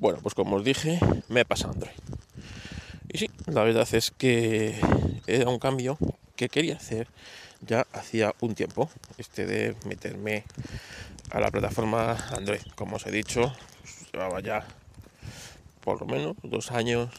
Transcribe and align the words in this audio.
Bueno, 0.00 0.20
pues 0.22 0.34
como 0.34 0.56
os 0.56 0.64
dije, 0.64 1.00
me 1.28 1.40
he 1.40 1.44
pasado 1.44 1.72
Android. 1.72 1.96
Y 3.12 3.18
sí, 3.18 3.30
la 3.46 3.64
verdad 3.64 3.88
es 3.92 4.12
que 4.12 4.78
era 5.26 5.50
un 5.50 5.58
cambio 5.58 5.98
que 6.36 6.48
quería 6.48 6.76
hacer 6.76 7.08
ya 7.62 7.84
hacía 7.92 8.32
un 8.38 8.54
tiempo, 8.54 8.88
este 9.18 9.44
de 9.44 9.74
meterme 9.86 10.44
a 11.30 11.40
la 11.40 11.50
plataforma 11.50 12.12
Android. 12.30 12.60
Como 12.76 12.94
os 12.96 13.06
he 13.06 13.10
dicho, 13.10 13.52
llevaba 14.12 14.40
ya 14.40 14.64
por 15.82 16.00
lo 16.00 16.06
menos 16.06 16.36
dos 16.44 16.70
años 16.70 17.10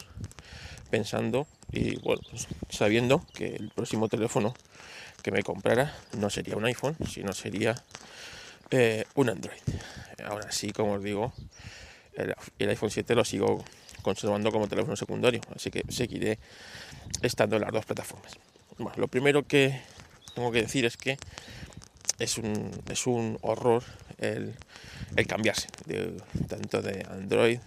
pensando 0.90 1.46
y 1.72 1.96
bueno, 2.00 2.22
pues, 2.30 2.48
sabiendo 2.70 3.26
que 3.34 3.56
el 3.56 3.70
próximo 3.74 4.08
teléfono 4.08 4.54
que 5.22 5.30
me 5.30 5.42
comprara 5.42 5.94
no 6.16 6.30
sería 6.30 6.56
un 6.56 6.64
iPhone, 6.64 6.96
sino 7.06 7.34
sería 7.34 7.74
eh, 8.70 9.04
un 9.16 9.28
Android. 9.28 9.60
Ahora 10.24 10.50
sí, 10.50 10.72
como 10.72 10.94
os 10.94 11.02
digo, 11.02 11.34
el, 12.58 12.68
iPhone 12.68 12.90
7 12.90 13.14
lo 13.14 13.24
sigo 13.24 13.64
conservando 14.02 14.50
como 14.50 14.68
teléfono 14.68 14.96
secundario, 14.96 15.40
así 15.54 15.70
que 15.70 15.84
seguiré 15.88 16.38
estando 17.22 17.56
en 17.56 17.62
las 17.62 17.72
dos 17.72 17.84
plataformas. 17.84 18.32
Lo 18.96 19.08
primero 19.08 19.46
que 19.46 19.80
tengo 20.34 20.50
que 20.50 20.62
decir 20.62 20.84
es 20.84 20.96
que 20.96 21.18
es 22.18 22.38
un, 22.38 22.70
es 22.88 23.06
un 23.06 23.38
horror 23.42 23.82
el, 24.18 24.54
cambiarse 25.26 25.68
tanto 26.48 26.82
de 26.82 27.04
Android 27.10 27.58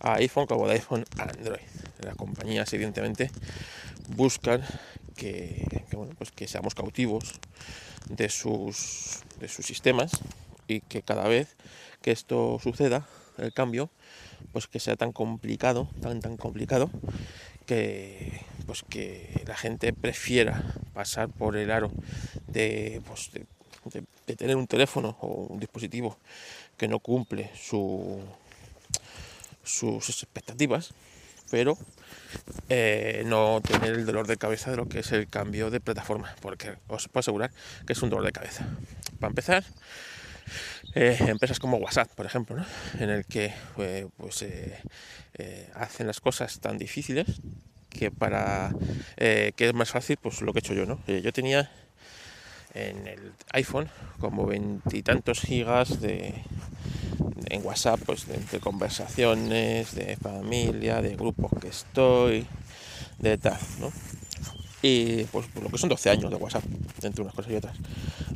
a 0.00 0.14
iPhone 0.14 0.46
como 0.46 0.66
de 0.68 0.74
iPhone 0.74 1.04
a 1.18 1.24
Android. 1.24 1.60
Las 2.00 2.16
compañías 2.16 2.72
evidentemente 2.72 3.30
buscan 4.08 4.62
que, 5.16 5.84
bueno, 5.92 6.14
pues 6.16 6.30
que 6.30 6.46
seamos 6.46 6.74
cautivos 6.74 7.40
de 8.08 8.28
sus, 8.28 9.20
de 9.40 9.48
sus 9.48 9.66
sistemas 9.66 10.12
y 10.66 10.80
que 10.80 11.02
cada 11.02 11.26
vez 11.26 11.56
que 12.00 12.12
esto 12.12 12.58
suceda, 12.62 13.06
el 13.38 13.52
cambio, 13.52 13.90
pues 14.52 14.66
que 14.66 14.80
sea 14.80 14.96
tan 14.96 15.12
complicado, 15.12 15.88
tan 16.00 16.20
tan 16.20 16.36
complicado, 16.36 16.90
que 17.66 18.40
pues 18.66 18.82
que 18.82 19.42
la 19.46 19.56
gente 19.56 19.92
prefiera 19.92 20.62
pasar 20.92 21.28
por 21.30 21.56
el 21.56 21.70
aro 21.70 21.90
de, 22.46 23.00
pues, 23.06 23.30
de, 23.32 24.36
tener 24.36 24.56
un 24.56 24.66
teléfono 24.66 25.16
o 25.20 25.46
un 25.46 25.58
dispositivo 25.58 26.18
que 26.76 26.86
no 26.86 26.98
cumple 26.98 27.50
su, 27.54 28.20
sus 29.64 30.08
expectativas, 30.08 30.92
pero 31.50 31.78
eh, 32.68 33.22
no 33.26 33.60
tener 33.62 33.94
el 33.94 34.06
dolor 34.06 34.26
de 34.26 34.36
cabeza 34.36 34.70
de 34.70 34.76
lo 34.76 34.88
que 34.88 34.98
es 35.00 35.12
el 35.12 35.28
cambio 35.28 35.70
de 35.70 35.80
plataforma, 35.80 36.34
porque 36.40 36.76
os 36.88 37.08
puedo 37.08 37.20
asegurar 37.20 37.50
que 37.86 37.94
es 37.94 38.02
un 38.02 38.10
dolor 38.10 38.26
de 38.26 38.32
cabeza. 38.32 38.66
Para 39.18 39.30
empezar, 39.30 39.64
eh, 40.94 41.16
empresas 41.20 41.58
como 41.58 41.76
WhatsApp, 41.78 42.10
por 42.14 42.26
ejemplo, 42.26 42.64
en 42.98 43.10
el 43.10 43.24
que 43.26 43.52
eh, 43.78 44.06
pues, 44.16 44.44
hacen 45.74 46.06
las 46.06 46.20
cosas 46.20 46.58
tan 46.60 46.78
difíciles 46.78 47.26
que 47.90 48.10
para 48.10 48.72
que 49.16 49.54
es 49.56 49.74
más 49.74 49.90
fácil 49.90 50.16
pues 50.20 50.42
lo 50.42 50.52
que 50.52 50.58
he 50.58 50.60
hecho 50.60 50.74
yo, 50.74 50.84
¿no? 50.84 51.00
yo 51.06 51.32
tenía 51.32 51.70
en 52.74 53.06
el 53.06 53.32
iPhone 53.52 53.88
como 54.20 54.46
veintitantos 54.46 55.40
gigas 55.40 56.00
de 56.00 56.34
en 57.46 57.64
WhatsApp 57.64 58.00
pues 58.04 58.26
de, 58.26 58.60
conversaciones 58.60 59.94
de 59.94 60.16
familia 60.16 61.00
de 61.00 61.16
grupos 61.16 61.50
que 61.60 61.68
estoy 61.68 62.46
de 63.18 63.38
tal 63.38 63.58
¿no? 63.80 63.92
Y 64.82 65.24
pues 65.24 65.46
lo 65.60 65.68
que 65.68 65.78
son 65.78 65.88
12 65.88 66.10
años 66.10 66.30
de 66.30 66.36
WhatsApp 66.36 66.64
entre 67.02 67.22
unas 67.22 67.34
cosas 67.34 67.52
y 67.52 67.56
otras 67.56 67.76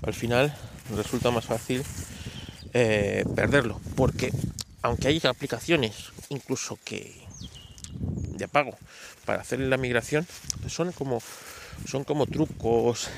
al 0.02 0.14
final 0.14 0.54
resulta 0.94 1.30
más 1.30 1.44
fácil 1.44 1.82
eh, 2.74 3.24
perderlo 3.34 3.80
porque 3.94 4.32
aunque 4.82 5.08
hay 5.08 5.20
aplicaciones 5.24 6.10
incluso 6.30 6.78
que 6.84 7.14
de 8.36 8.48
pago 8.48 8.76
para 9.24 9.42
hacer 9.42 9.60
la 9.60 9.76
migración 9.76 10.26
son 10.66 10.92
como 10.92 11.22
son 11.86 12.04
como 12.04 12.26
trucos 12.26 13.08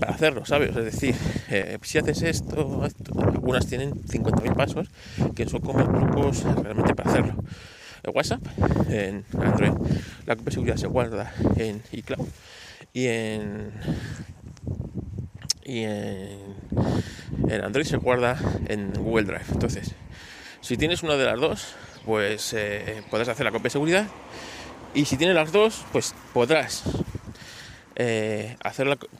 para 0.00 0.14
hacerlo, 0.14 0.44
¿sabes? 0.44 0.70
Es 0.70 0.84
decir, 0.84 1.14
eh, 1.48 1.78
si 1.82 1.98
haces 1.98 2.22
esto, 2.22 2.82
algunas 3.18 3.66
tienen 3.66 3.92
50.000 3.92 4.54
pasos 4.54 4.88
que 5.34 5.46
son 5.46 5.60
como 5.60 5.84
trucos 5.84 6.42
realmente 6.62 6.94
para 6.94 7.10
hacerlo. 7.10 7.34
WhatsApp 8.10 8.40
en 8.88 9.24
Android, 9.40 9.72
la 10.26 10.36
copia 10.36 10.46
de 10.46 10.50
seguridad 10.52 10.76
se 10.76 10.86
guarda 10.86 11.32
en 11.56 11.82
iCloud 11.92 12.26
y 12.92 13.06
en 13.06 13.72
y 15.64 15.82
en, 15.82 16.38
en 17.48 17.64
Android 17.64 17.84
se 17.84 17.96
guarda 17.96 18.38
en 18.68 18.92
Google 18.92 19.24
Drive. 19.24 19.46
Entonces, 19.50 19.94
si 20.60 20.76
tienes 20.76 21.02
una 21.02 21.16
de 21.16 21.24
las 21.24 21.40
dos, 21.40 21.74
pues 22.04 22.52
eh, 22.54 23.02
podrás 23.10 23.28
hacer 23.28 23.44
la 23.44 23.50
copia 23.50 23.64
de 23.64 23.70
seguridad. 23.70 24.06
Y 24.94 25.04
si 25.04 25.16
tienes 25.16 25.34
las 25.34 25.50
dos, 25.50 25.84
pues 25.92 26.14
podrás 26.32 26.84
eh, 27.96 28.56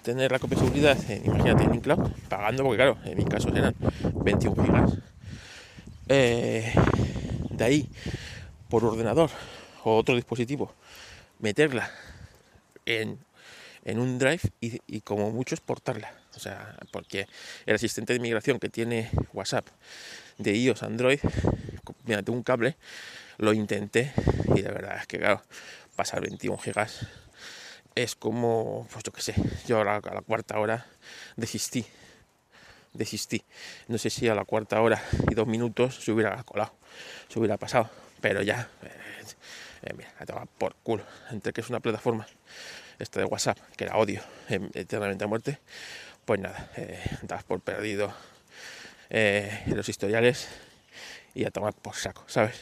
tener 0.03 0.31
la 0.31 0.39
copia 0.39 0.57
de 0.57 0.65
seguridad, 0.65 0.97
imagínate 1.25 1.65
en 1.65 1.75
iCloud, 1.75 2.11
pagando, 2.29 2.63
porque 2.63 2.77
claro, 2.77 2.99
en 3.05 3.19
mi 3.19 3.25
caso 3.25 3.49
eran 3.55 3.75
21 4.23 4.65
gigas. 4.65 4.93
Eh, 6.09 6.73
de 7.51 7.65
ahí, 7.65 7.89
por 8.69 8.85
ordenador 8.85 9.31
o 9.85 9.97
otro 9.97 10.15
dispositivo, 10.15 10.75
meterla 11.39 11.91
en, 12.85 13.19
un 13.85 14.19
drive 14.19 14.41
y, 14.61 15.01
como 15.03 15.31
mucho 15.31 15.55
exportarla. 15.55 16.13
O 16.35 16.41
sea, 16.41 16.77
porque 16.91 17.27
el 17.65 17.77
asistente 17.77 18.13
de 18.13 18.19
migración 18.19 18.59
que 18.59 18.69
tiene 18.69 19.11
WhatsApp 19.33 19.69
de 20.39 20.57
iOS 20.57 20.83
Android, 20.83 21.21
mediante 22.05 22.31
un 22.31 22.43
cable, 22.43 22.77
lo 23.39 23.53
intenté 23.53 24.13
y 24.55 24.63
de 24.63 24.71
verdad 24.71 24.99
es 25.01 25.07
que 25.07 25.19
claro, 25.19 25.43
pasar 25.95 26.21
21 26.21 26.59
gigas 26.59 27.07
es 27.95 28.15
como, 28.15 28.87
pues 28.93 29.03
yo 29.05 29.13
qué 29.13 29.23
sé, 29.23 29.35
yo 29.67 29.81
a 29.81 29.85
la, 29.85 30.01
cuarta 30.01 30.59
hora 30.59 30.87
desistí, 31.37 31.87
desistí. 32.93 33.43
No 33.89 33.97
sé 33.97 34.11
si 34.11 34.29
a 34.29 34.35
la 34.35 34.45
cuarta 34.45 34.81
hora 34.83 35.03
y 35.31 35.35
dos 35.35 35.47
minutos 35.47 35.97
se 35.97 36.13
hubiera 36.13 36.43
colado, 36.43 36.75
se 37.29 37.39
hubiera 37.39 37.57
pasado, 37.57 37.89
pero 38.21 38.43
ya, 38.43 38.69
eh, 38.83 38.91
eh, 39.83 39.95
mira, 39.97 40.11
la 40.27 40.47
por 40.47 40.75
culo, 40.83 41.05
entre 41.31 41.53
que 41.53 41.61
es 41.61 41.69
una 41.69 41.81
plataforma, 41.81 42.27
esta 42.99 43.21
de 43.21 43.27
WhatsApp, 43.27 43.59
que 43.77 43.85
la 43.85 43.97
odio 43.97 44.23
eternamente 44.49 45.25
a 45.25 45.27
muerte, 45.27 45.59
pues 46.25 46.41
nada, 46.41 46.71
eh, 46.77 47.03
das 47.23 47.45
por 47.45 47.61
perdido 47.61 48.13
eh, 49.11 49.63
los 49.67 49.89
historiales 49.89 50.49
y 51.35 51.45
a 51.45 51.51
tomar 51.51 51.75
por 51.75 51.95
saco, 51.95 52.25
¿sabes? 52.27 52.57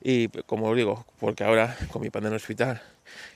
Y 0.00 0.28
como 0.46 0.74
digo, 0.74 1.06
porque 1.18 1.44
ahora 1.44 1.76
con 1.90 2.02
mi 2.02 2.10
padre 2.10 2.28
en 2.28 2.34
el 2.34 2.36
hospital 2.36 2.82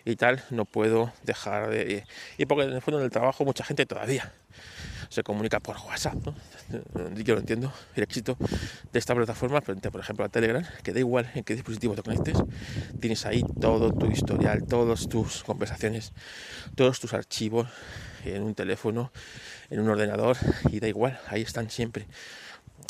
y 0.05 0.16
tal, 0.16 0.43
no 0.50 0.65
puedo 0.65 1.12
dejar 1.22 1.71
de... 1.71 2.05
Y 2.39 2.47
porque 2.47 2.65
en 2.65 2.72
el 2.75 2.83
fondo 2.83 3.00
del 3.00 3.11
trabajo 3.11 3.45
mucha 3.45 3.65
gente 3.65 3.87
todavía 3.87 4.33
se 5.09 5.22
comunica 5.22 5.61
por 5.61 5.77
WhatsApp. 5.77 6.17
Yo 7.17 7.34
lo 7.34 7.41
entiendo, 7.41 7.72
el 7.94 8.03
éxito 8.03 8.37
de 8.93 8.99
esta 8.99 9.15
plataforma 9.15 9.61
frente, 9.61 9.91
por 9.91 10.00
ejemplo, 10.00 10.25
a 10.25 10.28
Telegram, 10.28 10.65
que 10.83 10.93
da 10.93 11.00
igual 11.00 11.31
en 11.34 11.44
qué 11.44 11.55
dispositivo 11.55 11.94
te 11.94 12.03
conectes, 12.03 12.37
tienes 13.00 13.25
ahí 13.27 13.43
todo 13.61 13.93
tu 13.93 14.06
historial, 14.06 14.66
todas 14.66 15.09
tus 15.09 15.45
conversaciones, 15.45 16.12
todos 16.75 17.00
tus 17.00 17.15
archivos 17.15 17.69
en 18.25 18.43
un 18.43 18.55
teléfono, 18.55 19.12
en 19.71 19.81
un 19.81 19.89
ordenador, 19.89 20.37
y 20.71 20.81
da 20.81 20.89
igual, 20.89 21.19
ahí 21.28 21.43
están 21.43 21.71
siempre. 21.71 22.06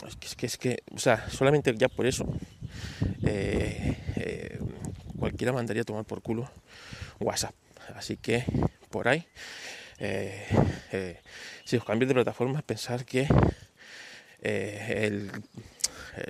Es 0.06 0.16
que, 0.16 0.26
es 0.26 0.36
que, 0.36 0.46
es 0.46 0.58
que 0.58 0.82
o 0.94 0.98
sea, 0.98 1.28
solamente 1.30 1.74
ya 1.76 1.88
por 1.88 2.06
eso 2.06 2.26
eh, 3.24 3.96
eh, 4.16 4.58
cualquiera 5.18 5.52
mandaría 5.52 5.84
tomar 5.84 6.04
por 6.04 6.22
culo 6.22 6.50
WhatsApp. 7.20 7.54
Así 7.94 8.16
que 8.16 8.44
por 8.90 9.08
ahí, 9.08 9.26
eh, 9.98 10.46
eh, 10.92 11.20
si 11.64 11.76
os 11.76 11.84
cambiáis 11.84 12.08
de 12.08 12.18
plataforma, 12.20 12.60
pensar 12.62 13.04
que 13.04 13.28
eh, 14.42 15.30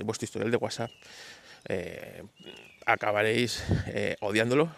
vuestro 0.05 0.25
historial 0.25 0.51
de 0.51 0.57
WhatsApp 0.57 0.91
acabaréis 2.87 3.63
odiándolo 4.21 4.71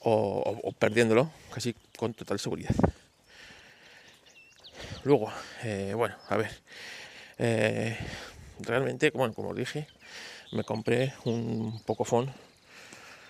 o, 0.00 0.72
perdiéndolo 0.78 1.30
casi 1.52 1.74
con 1.96 2.14
total 2.14 2.38
seguridad. 2.38 2.74
Luego, 5.02 5.32
bueno, 5.94 6.14
a 6.28 6.36
ver, 6.36 6.50
realmente, 8.60 9.10
bueno, 9.10 9.34
como 9.34 9.50
os 9.50 9.56
dije, 9.56 9.88
me 10.52 10.62
compré 10.62 11.14
un 11.24 11.82
Pocophone 11.84 12.32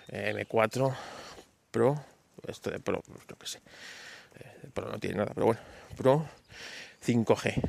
M4 0.09 0.95
Pro, 1.71 1.99
esto 2.47 2.69
de 2.69 2.79
Pro, 2.79 3.01
yo 3.27 3.35
que 3.35 3.47
sé, 3.47 3.61
Pro 4.75 4.91
no 4.91 4.99
tiene 4.99 5.15
nada, 5.15 5.31
pero 5.33 5.47
bueno, 5.47 5.61
Pro 5.95 6.27
5G, 7.07 7.63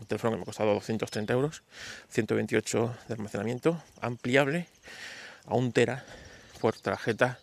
un 0.00 0.06
teléfono 0.06 0.32
que 0.32 0.36
me 0.38 0.42
ha 0.42 0.44
costado 0.44 0.74
230 0.74 1.32
euros, 1.32 1.62
128 2.10 2.96
de 3.06 3.14
almacenamiento, 3.14 3.82
ampliable 4.00 4.66
a 5.46 5.54
un 5.54 5.72
tera 5.72 6.04
por 6.60 6.76
tarjeta 6.76 7.38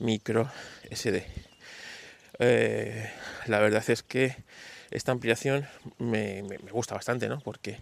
micro 0.00 0.50
SD. 0.90 1.24
Eh, 2.40 3.10
la 3.46 3.60
verdad 3.60 3.88
es 3.88 4.02
que 4.02 4.36
esta 4.90 5.12
ampliación 5.12 5.68
me, 5.98 6.42
gusta 6.72 6.96
bastante, 6.96 7.28
¿no? 7.28 7.38
Porque 7.40 7.78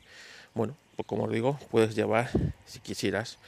bueno, 0.52 0.76
pues 0.96 1.06
como 1.06 1.24
os 1.24 1.32
digo, 1.32 1.58
puedes 1.70 1.94
llevar, 1.94 2.28
si 2.66 2.80
quisieras, 2.80 3.38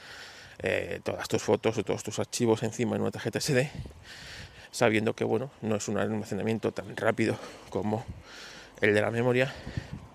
eh, 0.61 1.01
todas 1.05 1.29
tus 1.29 1.43
fotos 1.43 1.77
o 1.77 1.85
todos 1.85 2.03
tus 2.03 2.19
archivos 2.19 2.63
encima 2.63 2.97
en 2.97 3.03
una 3.03 3.11
tarjeta 3.11 3.39
SD, 3.39 3.71
sabiendo 4.73 5.15
que, 5.15 5.23
bueno, 5.23 5.53
no 5.61 5.77
es 5.77 5.87
un 5.87 5.99
almacenamiento 5.99 6.73
tan 6.73 6.97
rápido 6.97 7.37
como 7.71 8.05
el 8.81 8.95
de 8.95 9.01
la 9.01 9.13
memoria, 9.13 9.53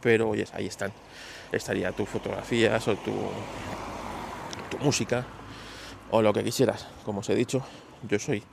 pero 0.02 0.28
oye, 0.28 0.46
ahí 0.52 0.68
están. 0.68 0.92
Estaría 1.54 1.94
tus 1.94 2.10
fotografías 2.10 2.86
o 2.90 2.98
tu, 2.98 3.14
tu 4.70 4.78
música 4.80 5.26
o 6.12 6.22
lo 6.22 6.34
que 6.34 6.44
quisieras. 6.44 6.86
Como 7.06 7.22
os 7.22 7.30
he 7.30 7.36
dicho, 7.36 7.64
yo 8.10 8.20
soy 8.20 8.44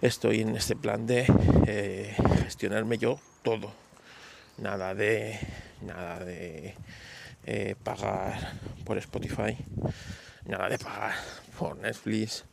estoy 0.00 0.40
en 0.40 0.56
este 0.56 0.76
plan 0.76 1.06
de 1.06 1.26
eh, 1.66 2.16
gestionarme 2.44 2.96
yo 2.96 3.18
todo. 3.42 3.72
Nada 4.58 4.94
de 4.94 5.38
nada 5.82 6.24
de 6.24 6.74
eh, 7.44 7.74
pagar 7.82 8.54
por 8.84 8.96
Spotify, 8.98 9.56
nada 10.46 10.68
de 10.70 10.78
pagar 10.78 11.14
por 11.58 11.76
Netflix 11.78 12.44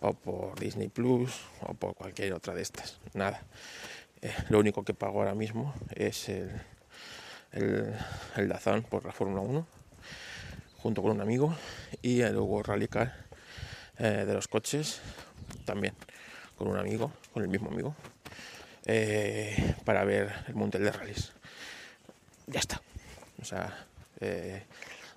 o 0.00 0.12
por 0.12 0.58
Disney 0.58 0.88
Plus 0.88 1.40
o 1.60 1.74
por 1.74 1.94
cualquier 1.94 2.32
otra 2.32 2.54
de 2.54 2.62
estas. 2.62 2.98
Nada. 3.14 3.42
Eh, 4.20 4.32
lo 4.48 4.58
único 4.58 4.84
que 4.84 4.94
pago 4.94 5.20
ahora 5.20 5.34
mismo 5.34 5.74
es 5.90 6.28
el, 6.28 6.50
el, 7.52 7.94
el 8.36 8.48
Dazón 8.48 8.82
por 8.82 9.04
la 9.04 9.12
Fórmula 9.12 9.40
1 9.40 9.66
junto 10.78 11.02
con 11.02 11.12
un 11.12 11.20
amigo 11.20 11.54
y 12.02 12.20
el 12.22 12.36
Hugo 12.36 12.62
Rally 12.62 12.88
Car 12.88 13.30
de 13.98 14.34
los 14.34 14.48
coches 14.48 15.00
también 15.64 15.94
con 16.56 16.68
un 16.68 16.78
amigo, 16.78 17.12
con 17.32 17.42
el 17.42 17.48
mismo 17.48 17.70
amigo, 17.70 17.94
eh, 18.86 19.74
para 19.84 20.04
ver 20.04 20.32
el 20.46 20.54
Mundial 20.54 20.84
de 20.84 20.92
Rallys. 20.92 21.32
Ya 22.46 22.60
está. 22.60 22.80
O 23.40 23.44
sea, 23.44 23.86
eh, 24.20 24.62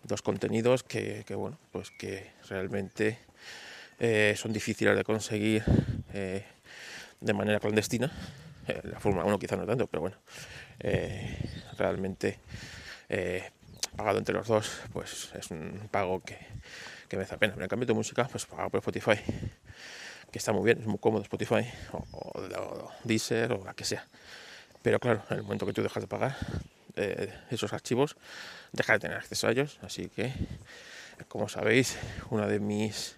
dos 0.03 0.21
contenidos 0.21 0.83
que, 0.83 1.23
bueno, 1.35 1.59
pues 1.71 1.91
que 1.91 2.31
realmente 2.49 3.19
eh, 3.99 4.35
son 4.37 4.53
difíciles 4.53 4.95
de 4.95 5.03
conseguir 5.03 5.63
de 7.21 7.33
manera 7.33 7.59
clandestina. 7.59 8.11
la 8.83 8.99
Fórmula 8.99 9.25
1 9.25 9.39
quizá 9.39 9.55
no 9.55 9.65
tanto, 9.65 9.87
pero 9.87 10.01
bueno, 10.01 10.17
realmente 11.77 12.39
pagado 13.95 14.17
entre 14.17 14.35
los 14.35 14.47
dos, 14.47 14.81
pues 14.91 15.29
es 15.33 15.51
un 15.51 15.87
pago 15.91 16.21
que, 16.21 16.37
que 17.07 17.17
me 17.17 17.23
hace 17.23 17.37
pena. 17.37 17.55
En 17.59 17.67
cambio 17.67 17.85
de 17.85 17.93
música, 17.93 18.27
pues 18.27 18.45
pago 18.45 18.69
por 18.69 18.79
Spotify 18.79 19.19
que 20.35 20.39
está 20.39 20.51
muy 20.51 20.65
bien, 20.65 20.79
es 20.81 20.85
muy 20.85 20.97
cómodo 20.97 21.23
Spotify 21.23 21.65
o, 21.93 22.91
Deezer 23.05 23.53
o 23.53 23.63
la 23.63 23.73
que 23.73 23.85
sea. 23.85 24.05
Pero 24.81 24.99
claro, 24.99 25.23
en 25.29 25.37
el 25.37 25.43
momento 25.43 25.65
que 25.65 25.71
tú 25.71 25.81
dejas 25.81 26.03
de 26.03 26.07
pagar 26.07 26.35
eh, 26.97 27.33
esos 27.51 27.71
archivos, 27.71 28.17
dejas 28.73 28.95
de 28.95 28.99
tener 28.99 29.15
acceso 29.15 29.47
a 29.47 29.51
ellos. 29.51 29.79
Así 29.81 30.09
que, 30.09 30.33
como 31.29 31.47
sabéis, 31.47 31.97
una 32.31 32.47
de 32.47 32.59
mis, 32.59 33.15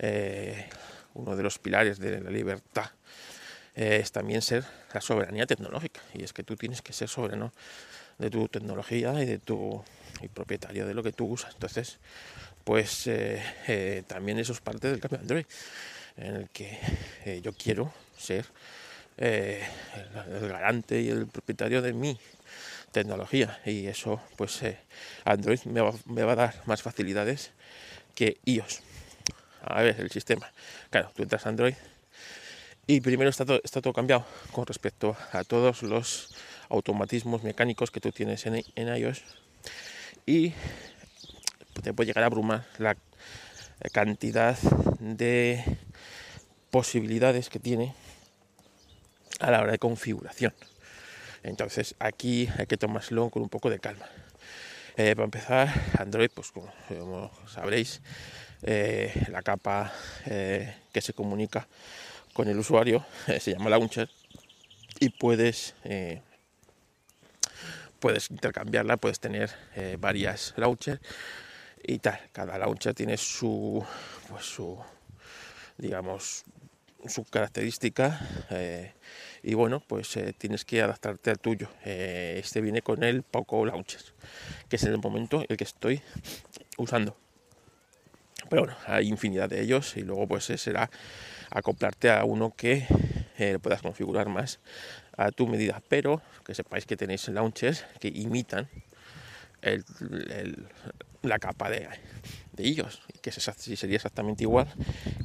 eh, 0.00 0.68
uno 1.14 1.36
de 1.36 1.42
los 1.42 1.58
pilares 1.58 1.98
de 1.98 2.20
la 2.20 2.30
libertad 2.30 2.90
eh, 3.76 4.00
es 4.02 4.10
también 4.10 4.42
ser 4.42 4.64
la 4.92 5.00
soberanía 5.00 5.46
tecnológica. 5.46 6.00
Y 6.14 6.24
es 6.24 6.32
que 6.32 6.42
tú 6.42 6.56
tienes 6.56 6.82
que 6.82 6.92
ser 6.92 7.08
soberano 7.08 7.52
de 8.18 8.30
tu 8.30 8.48
tecnología 8.48 9.22
y 9.22 9.26
de 9.26 9.38
tu 9.38 9.84
propietario 10.34 10.86
de 10.86 10.94
lo 10.94 11.02
que 11.02 11.12
tú 11.12 11.26
usas. 11.26 11.54
Entonces, 11.54 11.98
pues 12.64 13.08
también 14.06 14.38
eso 14.38 14.52
es 14.52 14.60
parte 14.60 14.90
del 14.90 15.00
cambio 15.00 15.18
de 15.18 15.22
Android 15.22 15.46
en 16.20 16.36
el 16.36 16.50
que 16.50 16.78
eh, 17.24 17.40
yo 17.42 17.52
quiero 17.52 17.92
ser 18.16 18.46
eh, 19.16 19.62
el, 20.28 20.48
garante 20.48 21.00
y 21.00 21.08
el 21.08 21.26
propietario 21.26 21.82
de 21.82 21.92
mi 21.92 22.18
tecnología 22.92 23.60
y 23.64 23.86
eso 23.86 24.20
pues 24.36 24.62
eh, 24.62 24.78
Android 25.24 25.60
me 25.64 25.80
va, 25.80 26.32
a 26.32 26.36
dar 26.36 26.62
más 26.66 26.82
facilidades 26.82 27.52
que 28.14 28.38
iOS 28.44 28.82
a 29.62 29.82
ver 29.82 30.00
el 30.00 30.10
sistema 30.10 30.50
claro 30.90 31.10
tú 31.14 31.22
entras 31.22 31.46
a 31.46 31.48
Android 31.48 31.74
y 32.86 33.00
primero 33.00 33.30
está 33.30 33.44
todo, 33.44 33.60
está 33.62 33.80
todo 33.80 33.92
cambiado 33.92 34.24
con 34.52 34.66
respecto 34.66 35.16
a 35.32 35.44
todos 35.44 35.82
los 35.82 36.34
automatismos 36.68 37.42
mecánicos 37.42 37.90
que 37.90 38.00
tú 38.00 38.10
tienes 38.10 38.46
en, 38.46 38.62
en 38.74 38.96
iOS 38.96 39.22
y 40.26 40.52
te 41.82 41.92
puede 41.92 42.08
llegar 42.08 42.24
a 42.24 42.26
abrumar 42.26 42.66
la 42.78 42.96
cantidad 43.92 44.58
de 44.98 45.64
posibilidades 46.70 47.48
que 47.48 47.58
tiene 47.58 47.94
a 49.40 49.50
la 49.50 49.62
hora 49.62 49.72
de 49.72 49.78
configuración. 49.78 50.52
Entonces 51.42 51.94
aquí 51.98 52.48
hay 52.58 52.66
que 52.66 52.76
tomárselo 52.76 53.30
con 53.30 53.42
un 53.42 53.48
poco 53.48 53.70
de 53.70 53.80
calma. 53.80 54.06
Eh, 54.96 55.14
para 55.14 55.24
empezar, 55.24 55.68
Android, 55.98 56.30
pues 56.34 56.52
como, 56.52 57.30
sabréis, 57.48 58.02
eh, 58.62 59.26
la 59.28 59.42
capa 59.42 59.92
eh, 60.26 60.74
que 60.92 61.00
se 61.00 61.12
comunica 61.12 61.66
con 62.32 62.48
el 62.48 62.58
usuario 62.58 63.04
se 63.40 63.52
llama 63.52 63.70
launcher 63.70 64.08
y 64.98 65.10
puedes 65.10 65.74
puedes 67.98 68.30
intercambiarla, 68.30 68.96
puedes 68.96 69.20
tener 69.20 69.50
varias 69.98 70.54
launchers 70.56 71.00
y 71.82 71.98
tal. 71.98 72.20
Cada 72.32 72.58
launcher 72.58 72.94
tiene 72.94 73.16
su 73.16 73.84
pues 74.28 74.44
su 74.44 74.78
digamos 75.78 76.44
su 77.08 77.24
característica 77.24 78.20
eh, 78.50 78.92
y 79.42 79.54
bueno 79.54 79.80
pues 79.80 80.16
eh, 80.16 80.34
tienes 80.36 80.64
que 80.64 80.82
adaptarte 80.82 81.30
al 81.30 81.38
tuyo 81.38 81.68
eh, 81.84 82.38
este 82.42 82.60
viene 82.60 82.82
con 82.82 83.02
el 83.02 83.22
Poco 83.22 83.64
Launcher 83.64 84.00
que 84.68 84.76
es 84.76 84.82
en 84.84 84.92
el 84.92 84.98
momento 84.98 85.44
el 85.48 85.56
que 85.56 85.64
estoy 85.64 86.02
usando 86.76 87.16
pero 88.50 88.62
bueno 88.62 88.76
hay 88.86 89.08
infinidad 89.08 89.48
de 89.48 89.62
ellos 89.62 89.96
y 89.96 90.02
luego 90.02 90.28
pues 90.28 90.44
será 90.44 90.90
acoplarte 91.50 92.10
a 92.10 92.24
uno 92.24 92.52
que 92.54 92.86
puedas 93.62 93.80
configurar 93.80 94.28
más 94.28 94.60
a 95.16 95.30
tu 95.30 95.46
medida 95.46 95.80
pero 95.88 96.20
que 96.44 96.54
sepáis 96.54 96.84
que 96.84 96.96
tenéis 96.96 97.26
launchers 97.28 97.86
que 97.98 98.08
imitan 98.08 98.68
la 101.22 101.38
capa 101.38 101.70
de, 101.70 101.88
de 102.52 102.68
iOS 102.68 103.00
que 103.22 103.30
sería 103.32 103.96
exactamente 103.96 104.44
igual 104.44 104.66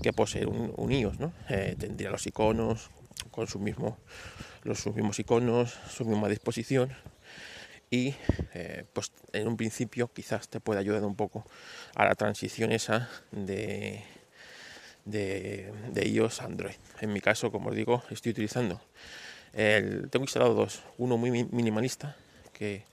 que 0.02 0.14
poseer 0.14 0.48
un, 0.48 0.74
un 0.76 0.92
iOS, 0.92 1.20
¿no? 1.20 1.34
Eh, 1.50 1.76
tendría 1.80 2.10
los 2.10 2.26
iconos 2.28 2.90
con 3.32 3.48
su 3.48 3.60
mismo, 3.60 3.98
los, 4.64 4.80
sus 4.80 4.96
mismos 4.96 5.20
iconos, 5.20 5.78
su 5.90 6.06
misma 6.06 6.28
disposición 6.28 6.92
y 7.90 8.16
eh, 8.54 8.86
pues 8.94 9.12
en 9.34 9.48
un 9.48 9.58
principio 9.58 10.12
quizás 10.12 10.48
te 10.48 10.60
pueda 10.60 10.80
ayudar 10.80 11.04
un 11.04 11.16
poco 11.16 11.46
a 11.96 12.06
la 12.06 12.16
transición 12.16 12.72
esa 12.72 13.10
de, 13.32 14.04
de, 15.06 15.72
de 15.92 16.08
iOS 16.08 16.42
a 16.42 16.46
Android. 16.46 16.76
En 17.02 17.14
mi 17.14 17.22
caso, 17.22 17.52
como 17.52 17.70
os 17.70 17.76
digo, 17.76 18.04
estoy 18.10 18.32
utilizando 18.32 18.82
el, 19.54 20.10
tengo 20.10 20.26
instalado 20.26 20.54
dos, 20.54 20.84
uno 20.98 21.18
muy 21.18 21.32
minimalista 21.32 22.16
que, 22.52 22.84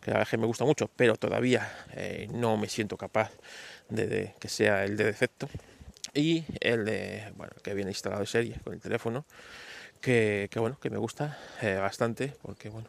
que 0.00 0.10
la 0.10 0.18
verdad 0.18 0.30
que 0.30 0.38
me 0.38 0.46
gusta 0.46 0.64
mucho, 0.64 0.90
pero 0.96 1.16
todavía 1.16 1.70
eh, 1.94 2.28
no 2.32 2.56
me 2.56 2.68
siento 2.68 2.96
capaz 2.96 3.30
de, 3.88 4.34
que 4.38 4.48
sea 4.48 4.84
el 4.84 4.96
de 4.96 5.04
defecto 5.04 5.48
y 6.14 6.44
el 6.60 6.84
de 6.84 7.32
bueno 7.36 7.52
que 7.62 7.74
viene 7.74 7.90
instalado 7.90 8.22
de 8.22 8.26
serie 8.26 8.56
con 8.64 8.74
el 8.74 8.80
teléfono 8.80 9.24
que, 10.00 10.48
bueno 10.56 10.78
que 10.80 10.90
me 10.90 10.98
gusta 10.98 11.38
eh, 11.62 11.74
bastante 11.76 12.34
porque 12.42 12.68
bueno 12.68 12.88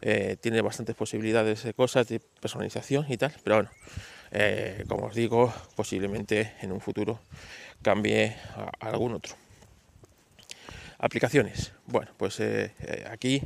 eh, 0.00 0.36
tiene 0.40 0.60
bastantes 0.60 0.96
posibilidades 0.96 1.62
de 1.62 1.74
cosas 1.74 2.08
de 2.08 2.20
personalización 2.20 3.06
y 3.08 3.16
tal 3.16 3.32
pero 3.44 3.56
bueno 3.56 3.70
eh, 4.32 4.84
como 4.88 5.06
os 5.06 5.14
digo 5.14 5.52
posiblemente 5.76 6.54
en 6.60 6.72
un 6.72 6.80
futuro 6.80 7.20
cambie 7.82 8.36
a, 8.56 8.70
algún 8.88 9.14
otro. 9.14 9.34
Aplicaciones. 10.98 11.72
Bueno 11.86 12.12
pues 12.16 12.40
aquí 13.10 13.42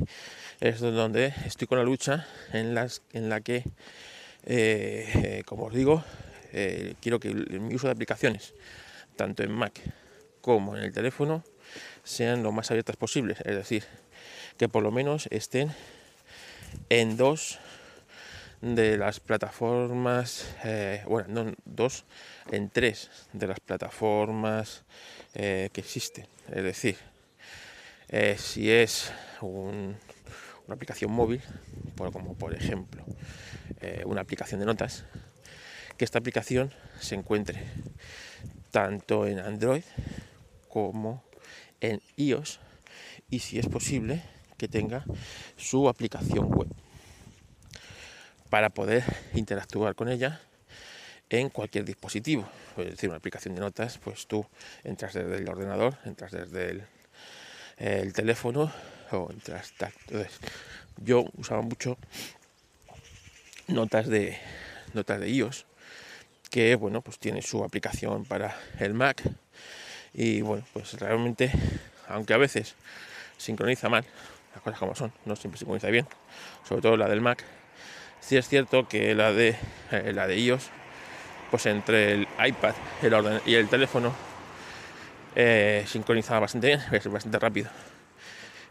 es 0.61 0.81
donde 0.81 1.33
estoy 1.47 1.67
con 1.67 1.79
la 1.79 1.85
lucha 1.85 2.26
en 2.53 2.75
las 2.75 3.03
en 3.12 3.31
la 3.31 3.41
que 3.41 3.65
como 5.47 5.65
os 5.65 5.75
digo 5.75 6.05
eh, 6.59 6.95
quiero 7.03 7.21
que 7.21 7.35
mi 7.35 7.75
uso 7.75 7.87
de 7.87 7.93
aplicaciones, 7.93 8.55
tanto 9.17 9.43
en 9.43 9.53
Mac 9.53 9.79
como 10.41 10.75
en 10.75 10.85
el 10.85 10.93
teléfono, 10.93 11.45
sean 12.04 12.42
lo 12.42 12.52
más 12.52 12.71
abiertas 12.71 12.97
posibles. 12.97 13.38
Es 13.40 13.54
decir, 13.54 13.85
que 14.59 14.68
por 14.68 14.83
lo 14.83 14.90
menos 14.90 15.28
estén 15.30 15.73
en 16.88 17.16
dos 17.16 17.59
de 18.61 18.97
las 18.97 19.21
plataformas, 19.21 20.54
eh, 20.64 21.02
bueno, 21.06 21.45
no 21.45 21.52
dos, 21.64 22.04
en 22.50 22.71
tres 22.71 23.11
de 23.33 23.47
las 23.47 23.61
plataformas 23.61 24.85
eh, 25.35 25.71
que 25.73 25.80
existen. 25.80 26.26
Es 26.49 26.62
decir, 26.62 26.97
si 28.38 28.71
es 28.71 29.12
una 29.40 29.97
aplicación 30.68 31.11
móvil, 31.11 31.42
como 31.97 32.35
por 32.35 32.54
ejemplo 32.54 33.04
una 34.04 34.21
aplicación 34.21 34.61
de 34.61 34.66
notas, 34.66 35.04
que 35.97 36.04
esta 36.04 36.18
aplicación 36.18 36.73
se 37.00 37.14
encuentre 37.14 37.62
tanto 38.71 39.26
en 39.26 39.38
Android 39.38 39.83
como 40.68 41.25
en 41.80 42.00
iOS 42.16 42.61
y 43.30 43.40
si 43.40 43.59
es 43.59 43.66
posible 43.66 44.23
que 44.56 44.68
tenga 44.68 45.04
su 45.56 45.88
aplicación 45.88 46.49
web. 46.49 46.68
para 48.50 48.71
poder 48.71 49.02
interactuar 49.35 49.97
con 49.97 50.09
ella 50.09 50.40
en 51.30 51.50
cualquier 51.50 51.85
dispositivo. 51.85 52.49
Es 52.76 52.90
decir, 52.90 53.11
una 53.11 53.18
aplicación 53.18 53.54
de 53.54 53.61
notas, 53.61 53.99
pues 53.99 54.26
tú 54.26 54.47
entras 54.85 55.14
desde 55.14 55.37
el 55.37 55.49
ordenador, 55.49 55.99
entras 56.04 56.30
desde 56.30 56.87
el, 57.78 58.12
teléfono 58.12 58.73
o 59.11 59.30
entras 59.33 59.73
Entonces, 60.06 60.38
yo 60.99 61.25
usaba 61.37 61.62
mucho 61.62 61.99
notas 63.68 64.06
de 64.06 64.38
notas 64.95 65.21
de 65.21 65.28
iOS 65.28 65.66
que 66.50 66.76
bueno 66.76 67.02
pues 67.02 67.18
tiene 67.18 67.42
su 67.42 67.64
aplicación 67.64 68.25
para 68.25 68.56
el 68.78 68.95
Mac 68.95 69.23
y 70.17 70.41
bueno 70.41 70.65
pues 70.73 70.95
realmente 70.95 71.53
aunque 72.09 72.35
a 72.35 72.39
veces 72.39 72.75
sincroniza 73.37 73.89
mal 73.89 74.05
las 74.55 74.63
cosas 74.63 74.79
como 74.79 74.95
son 74.95 75.13
no 75.27 75.37
siempre 75.37 75.59
sincroniza 75.59 75.89
bien 75.91 76.07
sobre 76.67 76.83
todo 76.83 76.97
la 76.97 77.09
del 77.09 77.21
Mac 77.21 77.45
sí 78.21 78.37
es 78.37 78.49
cierto 78.49 78.89
que 78.89 79.15
la 79.15 79.33
de 79.33 79.57
eh, 79.93 80.13
la 80.13 80.27
de 80.27 80.41
iOS 80.41 80.71
pues 81.51 81.67
entre 81.67 82.13
el 82.13 82.29
iPad 82.45 82.75
el 83.03 83.15
orden 83.15 83.41
y 83.47 83.55
el 83.55 83.69
teléfono 83.69 84.13
eh, 85.39 85.85
sincronizaba 85.87 86.41
bastante 86.41 86.69
bien 86.69 86.81
es 86.93 87.07
bastante 87.09 87.39
rápido. 87.39 87.69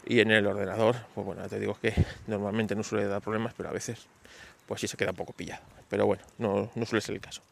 Y 0.04 0.18
en 0.20 0.32
el 0.32 0.46
ordenador 0.46 0.96
pues 1.14 1.24
bueno 1.24 1.48
te 1.48 1.60
digo 1.60 1.78
que 1.80 1.94
normalmente 2.26 2.74
no 2.74 2.82
suele 2.82 3.06
dar 3.06 3.22
problemas 3.22 3.54
pero 3.56 3.68
a 3.68 3.72
veces 3.72 4.06
pues 4.66 4.80
sí 4.80 4.88
se 4.88 4.96
queda 4.96 5.10
un 5.10 5.16
poco 5.16 5.32
pillado. 5.32 5.62
Pero 5.88 6.06
bueno 6.06 6.24
no, 6.38 6.70
no 6.74 6.86
suele 6.86 7.00
ser 7.00 7.14
el 7.14 7.20
caso 7.20 7.42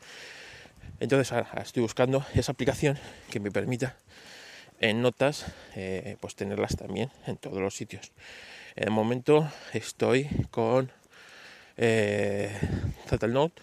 entonces 1.01 1.33
ahora 1.33 1.63
estoy 1.63 1.83
buscando 1.83 2.25
esa 2.35 2.53
aplicación 2.53 2.99
que 3.31 3.41
me 3.41 3.51
permita 3.51 3.97
en 4.81 5.03
notas 5.03 5.47
eh, 5.77 6.17
pues 6.21 6.35
tenerlas 6.35 6.77
también 6.77 7.11
en 7.27 7.37
todos 7.37 7.61
los 7.61 7.77
sitios 7.77 8.13
en 8.77 8.85
el 8.85 8.91
momento 8.91 9.49
estoy 9.73 10.29
con 10.51 10.91
eh, 11.77 12.51
Note 13.29 13.63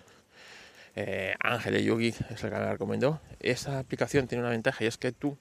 eh, 0.95 1.35
Ángel 1.39 1.81
Yogi 1.83 2.09
es 2.09 2.43
el 2.43 2.49
que 2.49 2.57
me 2.57 2.71
recomendó. 2.71 3.21
Esa 3.39 3.79
aplicación 3.79 4.27
tiene 4.27 4.43
una 4.43 4.51
ventaja 4.51 4.83
y 4.83 4.87
es 4.87 4.97
que 4.97 5.11
tú 5.11 5.37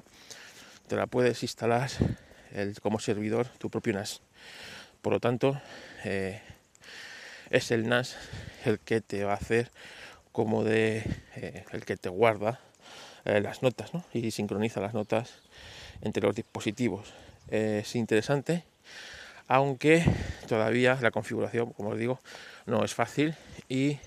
te 0.86 0.96
la 0.96 1.06
puedes 1.06 1.42
instalar 1.42 1.90
como 2.82 2.98
servidor 2.98 3.46
tu 3.58 3.70
propio 3.70 3.92
NAS. 3.94 4.22
Por 5.02 5.12
lo 5.12 5.20
tanto, 5.20 5.60
eh, 6.04 6.40
es 7.50 7.70
el 7.70 7.88
NAS 7.88 8.16
el 8.64 8.78
que 8.80 9.00
te 9.00 9.24
va 9.24 9.32
a 9.32 9.36
hacer 9.36 9.70
como 10.32 10.64
de 10.64 11.04
eh, 11.36 11.64
el 11.72 11.84
que 11.84 11.96
te 11.96 12.08
guarda 12.08 12.60
eh, 13.24 13.40
las 13.40 13.62
notas 13.62 13.90
y 14.12 14.30
sincroniza 14.30 14.80
las 14.80 14.94
notas 14.94 15.40
entre 16.02 16.22
los 16.22 16.34
dispositivos. 16.34 17.12
es 17.50 17.94
interesante, 17.96 18.64
aunque 19.48 20.04
todavía 20.48 20.98
la 21.00 21.10
configuración, 21.10 21.72
como 21.72 21.90
os 21.90 21.98
digo, 21.98 22.20
no 22.66 22.84
es 22.84 22.94
fácil 22.94 23.34
y 23.68 23.98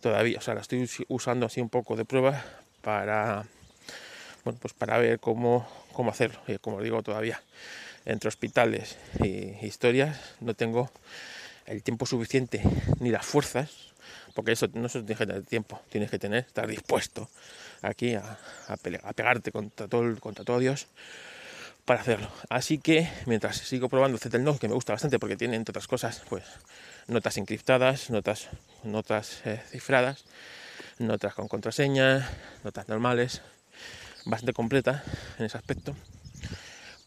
todavía, 0.00 0.38
o 0.38 0.40
sea, 0.40 0.54
la 0.54 0.60
estoy 0.60 0.88
usando 1.08 1.46
así 1.46 1.60
un 1.60 1.68
poco 1.68 1.96
de 1.96 2.04
prueba 2.04 2.44
para, 2.80 3.44
bueno, 4.44 4.58
pues 4.62 4.72
para 4.72 4.98
ver 4.98 5.18
cómo, 5.18 5.66
cómo 5.92 6.10
hacerlo. 6.10 6.40
Y 6.46 6.58
como 6.58 6.80
digo, 6.80 7.02
todavía 7.02 7.42
entre 8.04 8.28
hospitales 8.28 8.96
y 9.20 9.66
historias 9.66 10.36
no 10.40 10.54
tengo 10.54 10.90
el 11.66 11.82
tiempo 11.82 12.06
suficiente 12.06 12.62
ni 13.00 13.10
las 13.10 13.26
fuerzas, 13.26 13.92
porque 14.36 14.52
eso 14.52 14.68
no 14.74 14.88
se 14.90 15.00
tiene 15.02 15.16
que 15.18 15.26
tener 15.26 15.42
tiempo, 15.44 15.80
tienes 15.88 16.10
que 16.10 16.18
tener, 16.18 16.44
estar 16.44 16.66
dispuesto 16.68 17.28
aquí 17.80 18.14
a, 18.14 18.38
a, 18.68 18.76
pegarte 18.76 19.50
contra 19.50 19.88
todo, 19.88 20.14
contra 20.20 20.44
todo 20.44 20.58
Dios 20.58 20.88
para 21.86 22.02
hacerlo. 22.02 22.30
Así 22.50 22.76
que 22.76 23.10
mientras 23.24 23.56
sigo 23.56 23.88
probando 23.88 24.18
Zettel 24.18 24.44
que 24.60 24.68
me 24.68 24.74
gusta 24.74 24.92
bastante 24.92 25.18
porque 25.18 25.38
tiene 25.38 25.56
entre 25.56 25.72
otras 25.72 25.86
cosas, 25.86 26.22
pues 26.28 26.44
notas 27.08 27.38
encriptadas, 27.38 28.10
notas, 28.10 28.48
notas 28.84 29.40
eh, 29.46 29.62
cifradas, 29.70 30.26
notas 30.98 31.32
con 31.32 31.48
contraseña, 31.48 32.28
notas 32.62 32.88
normales, 32.88 33.40
bastante 34.26 34.52
completa 34.52 35.02
en 35.38 35.46
ese 35.46 35.56
aspecto. 35.56 35.96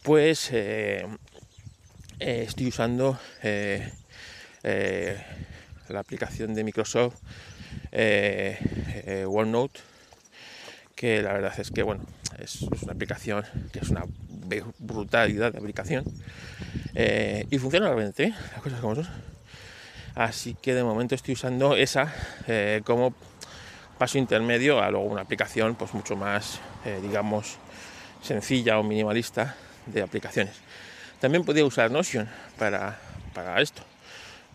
Pues 0.02 0.50
eh, 0.52 1.06
eh, 2.20 2.46
estoy 2.48 2.68
usando 2.70 3.20
la 5.90 6.00
aplicación 6.00 6.54
de 6.54 6.64
Microsoft 6.64 7.16
OneNote, 9.28 9.80
que 10.96 11.22
la 11.22 11.34
verdad 11.34 11.54
es 11.60 11.72
que 11.72 11.84
bueno, 11.84 12.04
es, 12.38 12.62
una 12.62 12.94
aplicación 12.94 13.44
que 13.72 13.80
es 13.80 13.90
una 13.90 14.04
brutalidad 14.80 15.52
de 15.52 15.60
aplicación 15.60 16.04
y 17.50 17.58
funciona 17.58 17.88
realmente, 17.88 18.30
las 18.30 18.62
cosas 18.62 18.80
como 18.80 18.96
son 18.96 19.08
Así 20.20 20.54
que 20.62 20.74
de 20.74 20.84
momento 20.84 21.16
estoy 21.16 21.34
usando 21.34 21.78
esa 21.78 22.14
eh, 22.46 22.82
como 22.84 23.14
paso 23.98 24.18
intermedio 24.18 24.82
a 24.84 24.92
luego 24.92 25.06
una 25.06 25.22
aplicación 25.22 25.76
pues 25.76 25.94
mucho 25.94 26.18
más, 26.18 26.60
eh, 26.84 27.00
digamos, 27.02 27.58
sencilla 28.22 28.80
o 28.80 28.84
minimalista 28.84 29.56
de 29.86 30.02
aplicaciones. 30.02 30.56
También 31.22 31.46
podría 31.46 31.64
usar 31.64 31.90
Notion 31.92 32.28
para, 32.58 32.98
esto, 33.62 33.82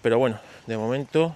pero 0.03 0.19
bueno, 0.19 0.39
de 0.67 0.77
momento 0.77 1.35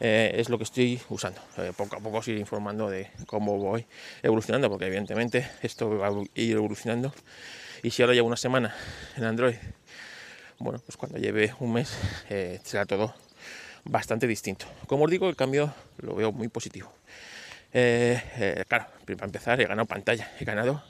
eh, 0.00 0.32
es 0.36 0.48
lo 0.48 0.58
que 0.58 0.64
estoy 0.64 1.00
usando. 1.08 1.40
poco 1.76 1.96
a 1.96 2.00
poco 2.00 2.18
os 2.18 2.28
iré 2.28 2.40
informando 2.40 2.90
de 2.90 3.10
cómo 3.26 3.58
voy 3.58 3.86
evolucionando, 4.22 4.68
porque 4.68 4.86
evidentemente 4.86 5.50
esto 5.62 5.98
va 5.98 6.08
a 6.08 6.12
ir 6.34 6.56
evolucionando. 6.56 7.14
Y 7.82 7.90
si 7.90 8.02
ahora 8.02 8.14
llevo 8.14 8.28
una 8.28 8.36
semana 8.36 8.74
en 9.16 9.24
Android, 9.24 9.56
bueno, 10.58 10.80
pues 10.84 10.96
cuando 10.96 11.18
lleve 11.18 11.54
un 11.60 11.72
mes 11.72 11.96
será 12.62 12.86
todo 12.86 13.14
bastante 13.84 14.26
distinto. 14.26 14.66
Como 14.86 15.04
os 15.04 15.10
digo, 15.10 15.28
el 15.28 15.36
cambio 15.36 15.74
lo 15.98 16.14
veo 16.14 16.32
muy 16.32 16.48
positivo. 16.48 16.92
Eh, 17.72 18.22
eh, 18.36 18.64
claro, 18.68 18.86
para 19.04 19.24
empezar, 19.24 19.60
he 19.60 19.66
ganado 19.66 19.86
pantalla. 19.86 20.30
He 20.38 20.44
ganado 20.44 20.82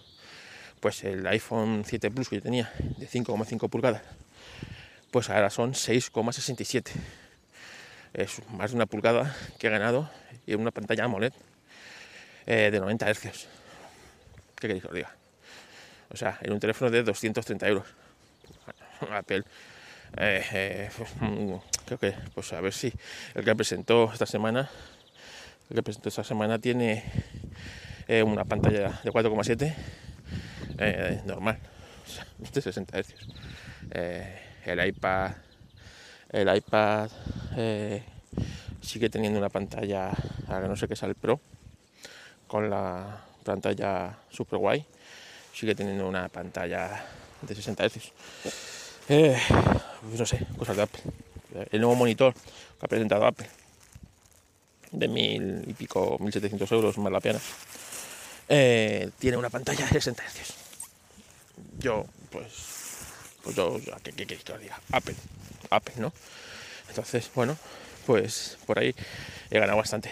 pues 0.80 1.02
el 1.04 1.26
iPhone 1.26 1.82
7 1.86 2.10
Plus 2.10 2.28
que 2.28 2.36
yo 2.36 2.42
tenía 2.42 2.70
de 2.78 3.08
5,5 3.08 3.68
pulgadas. 3.70 4.02
Pues 5.10 5.30
ahora 5.30 5.48
son 5.50 5.72
6,67. 5.72 6.90
Es 8.14 8.40
más 8.50 8.70
de 8.70 8.76
una 8.76 8.86
pulgada 8.86 9.34
que 9.58 9.66
he 9.66 9.70
ganado 9.70 10.08
y 10.46 10.54
una 10.54 10.70
pantalla 10.70 11.04
AMOLED 11.04 11.32
eh, 12.46 12.70
de 12.70 12.78
90 12.78 13.12
Hz. 13.12 13.48
¿Qué 14.54 14.68
queréis 14.68 14.82
que 14.82 14.88
os 14.88 14.94
diga? 14.94 15.12
O 16.10 16.16
sea, 16.16 16.38
en 16.42 16.52
un 16.52 16.60
teléfono 16.60 16.92
de 16.92 17.02
230 17.02 17.66
euros. 17.66 17.86
Apple 19.10 19.42
eh, 20.16 20.44
eh, 20.52 20.88
creo 21.86 21.98
que, 21.98 22.14
pues 22.34 22.52
a 22.52 22.60
ver 22.60 22.72
si 22.72 22.92
el 23.34 23.44
que 23.44 23.56
presentó 23.56 24.12
esta 24.12 24.26
semana, 24.26 24.70
el 25.68 25.74
que 25.74 25.82
presentó 25.82 26.08
esta 26.08 26.22
semana 26.22 26.60
tiene 26.60 27.02
una 28.24 28.44
pantalla 28.44 29.00
de 29.02 29.10
4,7 29.10 31.24
normal, 31.24 31.58
de 32.38 32.62
60 32.62 32.96
Hz. 32.96 33.14
el 34.66 34.86
iPad, 34.86 35.32
el 36.34 36.54
iPad 36.54 37.10
sigue 38.84 39.08
teniendo 39.08 39.38
una 39.38 39.48
pantalla, 39.48 40.12
ahora 40.48 40.68
no 40.68 40.76
sé 40.76 40.86
qué 40.86 40.94
es 40.94 41.02
el 41.02 41.14
Pro, 41.14 41.40
con 42.46 42.68
la 42.68 43.24
pantalla 43.44 44.18
super 44.30 44.58
guay, 44.58 44.84
sigue 45.52 45.74
teniendo 45.74 46.06
una 46.06 46.28
pantalla 46.28 47.04
de 47.40 47.54
60 47.54 47.88
Hz. 47.88 48.12
Eh, 49.08 49.38
pues 50.02 50.18
no 50.18 50.26
sé, 50.26 50.46
cosas 50.56 50.76
de 50.76 50.82
Apple. 50.82 51.02
El 51.70 51.80
nuevo 51.80 51.94
monitor 51.94 52.34
que 52.34 52.86
ha 52.86 52.88
presentado 52.88 53.26
Apple, 53.26 53.48
de 54.92 55.08
mil 55.08 55.64
y 55.66 55.72
pico, 55.72 56.16
mil 56.20 56.32
setecientos 56.32 56.70
euros 56.72 56.98
más 56.98 57.12
la 57.12 57.20
pena, 57.20 57.40
eh, 58.48 59.10
tiene 59.18 59.36
una 59.36 59.50
pantalla 59.50 59.84
de 59.86 59.92
60 59.92 60.22
Hz. 60.22 60.54
Yo, 61.78 62.06
pues, 62.30 62.52
pues 63.42 63.56
yo, 63.56 63.78
¿qué, 64.02 64.12
queréis 64.12 64.42
que 64.42 64.52
os? 64.52 64.60
Apple, 64.92 65.14
¿no? 65.96 66.12
Entonces, 66.88 67.30
bueno, 67.34 67.56
pues 68.06 68.58
por 68.66 68.78
ahí 68.78 68.94
he 69.50 69.58
ganado 69.58 69.78
bastante. 69.78 70.10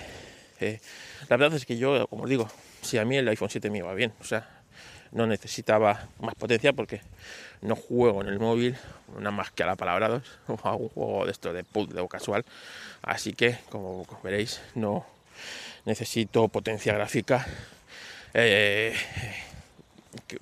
Eh, 0.61 0.81
la 1.29 1.37
verdad 1.37 1.57
es 1.57 1.67
que 1.67 1.77
yo, 1.77 2.07
como 2.09 2.27
digo, 2.27 2.49
si 2.83 2.99
a 2.99 3.05
mí 3.05 3.17
el 3.17 3.29
iPhone 3.29 3.51
7 3.51 3.71
me 3.71 3.79
iba 3.79 3.93
bien, 3.95 4.13
o 4.21 4.25
sea, 4.25 4.49
no 5.13 5.27
necesitaba 5.27 6.09
más 6.21 6.35
potencia 6.35 6.73
porque 6.73 7.03
no 7.61 7.77
juego 7.77 8.23
en 8.23 8.29
el 8.29 8.39
móvil, 8.39 8.77
nada 9.19 9.31
más 9.31 9.51
que 9.51 9.63
a 9.63 9.67
la 9.67 9.77
palabra 9.77 10.09
2, 10.09 10.23
o 10.49 10.55
a 10.55 10.73
juego 10.73 11.25
de 11.27 11.33
esto 11.33 11.53
de 11.53 11.65
puzzle 11.65 12.01
o 12.01 12.09
casual. 12.09 12.45
Así 13.03 13.33
que, 13.33 13.59
como 13.71 14.07
veréis, 14.23 14.61
no 14.75 15.07
necesito 15.85 16.49
potencia 16.49 16.95
gráfica 16.95 17.47
eh, 18.35 18.95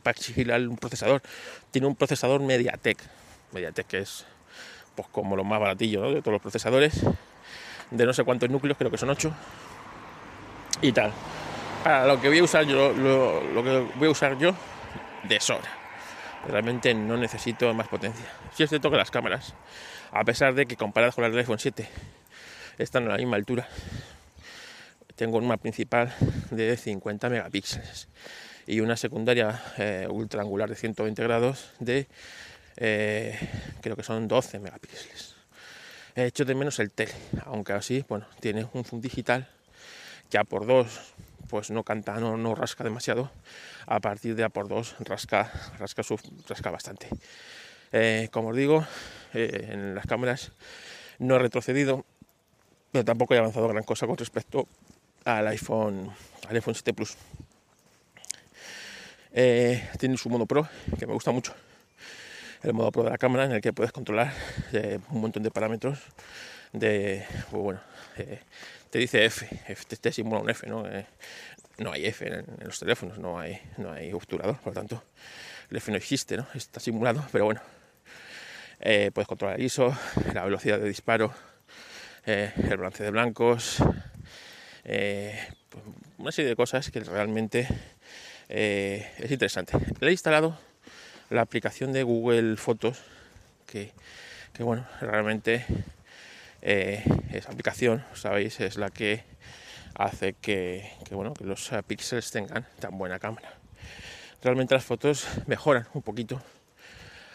para 0.02 0.16
exigirle 0.16 0.66
un 0.66 0.76
procesador. 0.76 1.22
Tiene 1.70 1.86
un 1.86 1.96
procesador 1.96 2.40
MediaTek, 2.40 2.98
MediaTek 3.52 3.94
es 3.94 4.24
pues 4.94 5.08
como 5.08 5.36
lo 5.36 5.44
más 5.44 5.60
baratillo 5.60 6.12
de 6.12 6.20
todos 6.20 6.32
los 6.32 6.42
procesadores, 6.42 7.04
de 7.90 8.06
no 8.06 8.12
sé 8.12 8.24
cuántos 8.24 8.50
núcleos, 8.50 8.78
creo 8.78 8.90
que 8.90 8.98
son 8.98 9.10
8 9.10 9.32
y 10.82 10.92
tal. 10.92 11.12
Para 11.84 12.06
lo 12.06 12.20
que 12.20 12.28
voy 12.28 12.38
a 12.38 12.44
usar 12.44 12.64
yo, 12.64 12.92
lo, 12.92 13.62
que 13.62 13.86
voy 13.96 14.08
a 14.08 14.10
usar 14.10 14.38
yo 14.38 14.54
de 15.24 15.40
sobra. 15.40 15.70
Realmente 16.46 16.94
no 16.94 17.16
necesito 17.16 17.72
más 17.74 17.88
potencia. 17.88 18.26
Si 18.54 18.62
es 18.62 18.68
cierto 18.70 18.90
que 18.90 18.96
las 18.96 19.10
cámaras, 19.10 19.54
a 20.12 20.24
pesar 20.24 20.54
de 20.54 20.66
que 20.66 20.76
comparadas 20.76 21.14
con 21.14 21.22
las 21.22 21.32
del 21.32 21.40
iPhone 21.40 21.58
7 21.58 21.88
están 22.78 23.06
a 23.06 23.10
la 23.10 23.16
misma 23.16 23.36
altura. 23.36 23.68
Tengo 25.16 25.38
una 25.38 25.56
principal 25.58 26.14
de 26.50 26.76
50 26.76 27.28
megapíxeles 27.28 28.08
y 28.66 28.80
una 28.80 28.96
secundaria 28.96 29.60
eh, 29.78 30.06
ultra 30.08 30.42
angular 30.42 30.68
de 30.68 30.76
120 30.76 31.22
grados 31.22 31.72
de 31.78 32.08
eh, 32.80 33.38
creo 33.82 33.94
que 33.94 34.02
son 34.02 34.26
12 34.26 34.58
megapíxeles. 34.58 35.36
He 36.16 36.24
hecho 36.24 36.44
de 36.44 36.54
menos 36.54 36.78
el 36.80 36.90
tele, 36.90 37.12
aunque 37.44 37.74
así, 37.74 38.04
bueno, 38.08 38.26
tiene 38.40 38.66
un 38.72 38.84
zoom 38.84 39.00
digital 39.00 39.48
ya 40.30 40.44
por 40.44 40.66
2 40.66 41.14
pues 41.48 41.70
no 41.70 41.82
canta, 41.82 42.18
no, 42.20 42.36
no 42.36 42.54
rasca 42.54 42.84
demasiado. 42.84 43.30
A 43.86 44.00
partir 44.00 44.36
de 44.36 44.44
A 44.44 44.48
por 44.48 44.68
2 44.68 44.96
rasca, 45.00 45.52
rasca, 45.78 46.02
rasca 46.48 46.70
bastante. 46.70 47.08
Eh, 47.92 48.28
como 48.30 48.50
os 48.50 48.56
digo, 48.56 48.86
eh, 49.34 49.68
en 49.72 49.94
las 49.94 50.06
cámaras 50.06 50.52
no 51.18 51.34
he 51.34 51.38
retrocedido, 51.38 52.06
pero 52.92 53.04
tampoco 53.04 53.34
he 53.34 53.38
avanzado 53.38 53.68
gran 53.68 53.82
cosa 53.82 54.06
con 54.06 54.16
respecto 54.16 54.68
al 55.24 55.46
iPhone, 55.48 56.10
al 56.48 56.54
iPhone 56.54 56.74
7 56.74 56.94
Plus. 56.94 57.16
Tiene 59.32 60.16
su 60.16 60.30
modo 60.30 60.46
Pro, 60.46 60.68
que 60.98 61.06
me 61.06 61.12
gusta 61.12 61.32
mucho. 61.32 61.52
El 62.62 62.74
modo 62.74 62.92
Pro 62.92 63.04
de 63.04 63.10
la 63.10 63.18
cámara, 63.18 63.44
en 63.44 63.52
el 63.52 63.60
que 63.60 63.72
puedes 63.72 63.92
controlar 63.92 64.32
un 65.10 65.20
montón 65.20 65.42
de 65.42 65.50
parámetros. 65.50 65.98
De, 66.72 67.24
pues 67.50 67.62
bueno, 67.62 67.80
te 68.90 68.98
dice 68.98 69.24
F, 69.24 69.48
F 69.66 69.96
te, 69.96 70.12
simula 70.12 70.40
un 70.40 70.50
F, 70.50 70.66
¿no? 70.68 70.84
no 71.80 71.92
hay 71.92 72.06
F 72.06 72.26
en, 72.26 72.44
los 72.64 72.78
teléfonos, 72.78 73.18
no 73.18 73.38
hay, 73.38 73.60
no 73.78 73.92
hay 73.92 74.12
obturador, 74.12 74.56
por 74.58 74.74
lo 74.74 74.80
tanto, 74.80 75.02
el 75.70 75.76
F 75.78 75.90
no 75.90 75.96
existe, 75.96 76.36
¿no? 76.36 76.46
Está 76.54 76.78
simulado, 76.78 77.24
pero 77.32 77.46
bueno, 77.46 77.60
eh, 78.80 79.10
puedes 79.12 79.26
controlar 79.26 79.58
el 79.58 79.64
ISO, 79.64 79.96
la 80.34 80.44
velocidad 80.44 80.78
de 80.78 80.86
disparo, 80.86 81.32
eh, 82.26 82.52
el 82.56 82.76
balance 82.76 83.02
de 83.02 83.10
blancos, 83.10 83.78
eh, 84.84 85.38
pues, 85.68 85.84
una 86.18 86.32
serie 86.32 86.50
de 86.50 86.56
cosas 86.56 86.90
que 86.90 87.00
realmente 87.00 87.66
es 88.48 89.30
interesante. 89.30 89.78
Le 90.00 90.08
he 90.08 90.12
instalado 90.12 90.58
la 91.30 91.42
aplicación 91.42 91.92
de 91.92 92.02
Google 92.02 92.56
Fotos, 92.56 92.98
que, 93.66 93.92
bueno, 94.58 94.86
realmente 95.00 95.64
esa 96.60 97.50
aplicación, 97.50 98.04
sabéis, 98.14 98.60
es 98.60 98.76
la 98.76 98.90
que 98.90 99.24
hace 99.94 100.34
que, 100.34 100.92
bueno, 101.10 101.32
que 101.32 101.44
los 101.44 101.70
píxeles 101.86 102.30
tengan 102.30 102.66
tan 102.78 102.98
buena 102.98 103.18
cámara. 103.18 103.54
Realmente 104.42 104.74
las 104.74 104.84
fotos 104.84 105.26
mejoran 105.46 105.86
un 105.94 106.02
poquito 106.02 106.42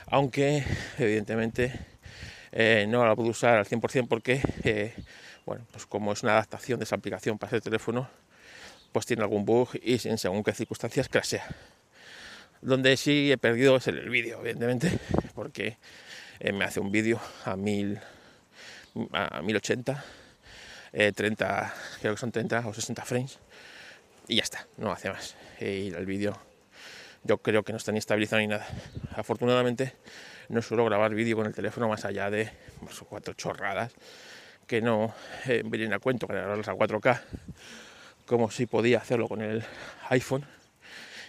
aunque 0.08 0.64
evidentemente 0.98 1.74
eh, 2.52 2.86
no 2.88 3.06
la 3.06 3.16
puedo 3.16 3.30
usar 3.30 3.58
al 3.58 3.66
100% 3.66 4.08
porque, 4.08 4.42
eh, 4.64 4.94
bueno, 5.46 5.66
pues 5.72 5.86
como 5.86 6.14
es 6.14 6.24
una 6.24 6.34
adaptación 6.34 6.80
de 6.80 6.86
esa 6.86 6.96
aplicación 6.96 7.38
para 7.38 7.56
ese 7.56 7.62
teléfono, 7.62 8.08
pues 8.92 9.06
tiene 9.06 9.24
algún 9.24 9.46
bug 9.46 9.70
y 9.82 10.08
en 10.08 10.18
según 10.18 10.44
qué 10.44 10.54
circunstancias 10.54 11.10
crashea. 11.10 11.46
Donde 12.66 12.98
sí 12.98 13.32
he 13.32 13.38
perdido 13.38 13.76
es 13.76 13.88
el 13.88 14.10
vídeo, 14.10 14.40
evidentemente, 14.40 14.98
porque 15.36 15.78
eh, 16.40 16.52
me 16.52 16.66
hace 16.66 16.80
un 16.80 16.92
vídeo 16.92 17.20
a, 17.44 17.56
mil, 17.56 18.00
a 19.12 19.44
1080, 19.44 20.04
30, 21.14 21.74
creo 22.02 22.16
que 22.16 22.20
son 22.20 22.32
30 22.32 22.68
o 22.68 22.74
60 22.74 23.06
frames, 23.06 23.38
y 24.28 24.38
ya 24.38 24.42
está, 24.42 24.66
no 24.78 24.92
hace 24.92 25.12
más. 25.12 25.36
Y 25.62 25.94
el 25.94 26.08
vídeo 26.08 26.42
yo 27.24 27.38
creo 27.38 27.62
que 27.62 27.72
no 27.72 27.78
está 27.78 27.92
ni 27.92 28.00
estabilizado 28.00 28.42
ni 28.42 28.48
nada. 28.48 28.66
Afortunadamente 29.16 29.94
no 30.50 30.64
suelo 30.64 30.86
grabar 30.86 31.14
vídeo 31.14 31.36
con 31.36 31.46
el 31.46 31.54
teléfono 31.54 31.88
más 31.88 32.04
allá 32.04 32.32
de 32.32 32.50
pues, 32.80 33.00
cuatro 33.08 33.36
chorradas 33.36 33.94
que 34.66 34.82
no 34.82 35.14
eh, 35.46 35.62
vienen 35.64 35.94
a 35.94 36.00
cuento 36.00 36.26
grabarlas 36.26 36.68
a 36.68 36.74
4K 36.74 37.22
como 38.26 38.50
si 38.50 38.66
podía 38.66 38.98
hacerlo 38.98 39.28
con 39.28 39.44
el 39.44 39.64
iPhone 40.10 40.55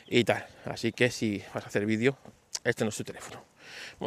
y 0.09 0.25
tal. 0.25 0.47
Así 0.65 0.93
que 0.93 1.11
si 1.11 1.43
vas 1.55 1.65
a 1.65 1.69
hacer 1.69 1.87
vídeo, 1.87 2.17
este 2.65 2.85
no 2.85 2.91
es 2.91 2.97
tu 2.97 3.05
teléfono. 3.05 3.43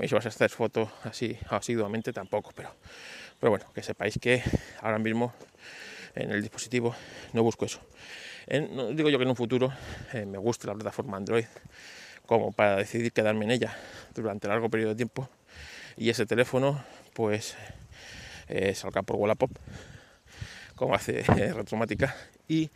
y 0.01 0.07
si 0.07 0.15
vas 0.15 0.25
a 0.25 0.29
hacer 0.29 0.49
fotos 0.49 0.89
así 1.03 1.37
asiduamente 1.49 2.13
tampoco, 2.13 2.51
pero, 2.55 2.73
pero 3.39 3.51
bueno, 3.51 3.65
que 3.73 3.83
sepáis 3.83 4.17
que 4.19 4.43
ahora 4.81 4.99
mismo 4.99 5.33
en 6.15 6.31
el 6.31 6.41
dispositivo 6.41 6.95
no 7.33 7.43
busco 7.43 7.65
eso 7.65 7.79
digo 8.49 9.09
yo 9.09 9.17
que 9.17 9.23
en 9.23 9.29
un 9.29 9.35
futuro 9.35 9.71
eh, 10.13 10.25
me 10.25 10.37
guste 10.37 10.65
la 10.67 10.73
plataforma 10.73 11.17
Android 11.17 11.45
como 12.25 12.51
para 12.51 12.77
decidir 12.77 13.11
quedarme 13.11 13.45
en 13.45 13.51
ella 13.51 13.75
durante 14.15 14.47
largo 14.47 14.69
periodo 14.69 14.91
de 14.91 14.95
tiempo 14.95 15.29
y 15.97 16.09
ese 16.09 16.25
teléfono 16.25 16.83
pues 17.13 17.55
eh, 18.47 18.73
salga 18.73 19.03
por 19.03 19.17
Wallapop 19.17 19.51
como 20.79 20.95
hace 20.95 21.19
eh, 21.37 21.53
Retromática 21.53 22.15
y 22.47 22.69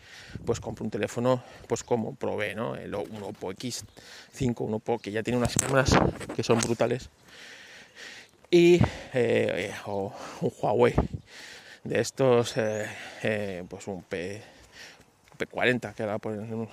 pues 0.46 0.60
compro 0.60 0.84
un 0.84 0.92
teléfono 0.92 1.42
pues 1.68 1.84
como 1.84 2.16
probé 2.16 2.54
¿no? 2.54 2.76
el 2.76 2.94
un 2.94 3.24
Oppo 3.24 3.52
X5 3.54 4.56
un 4.60 4.76
Oppo 4.76 5.00
que 5.00 5.12
ya 5.12 5.24
tiene 5.24 5.38
unas 5.38 5.56
cámaras 5.56 5.92
que 6.36 6.44
son 6.44 6.60
brutales 6.60 7.10
y 8.52 8.80
o 9.86 10.14
un 10.42 10.52
Huawei 10.62 10.94
de 11.84 12.00
estos 12.00 12.54
pues 13.70 13.88
un 13.88 14.04
P 14.04 14.44
P40 15.38 15.94
que 15.94 16.04
ahora 16.04 16.20
en, 16.26 16.70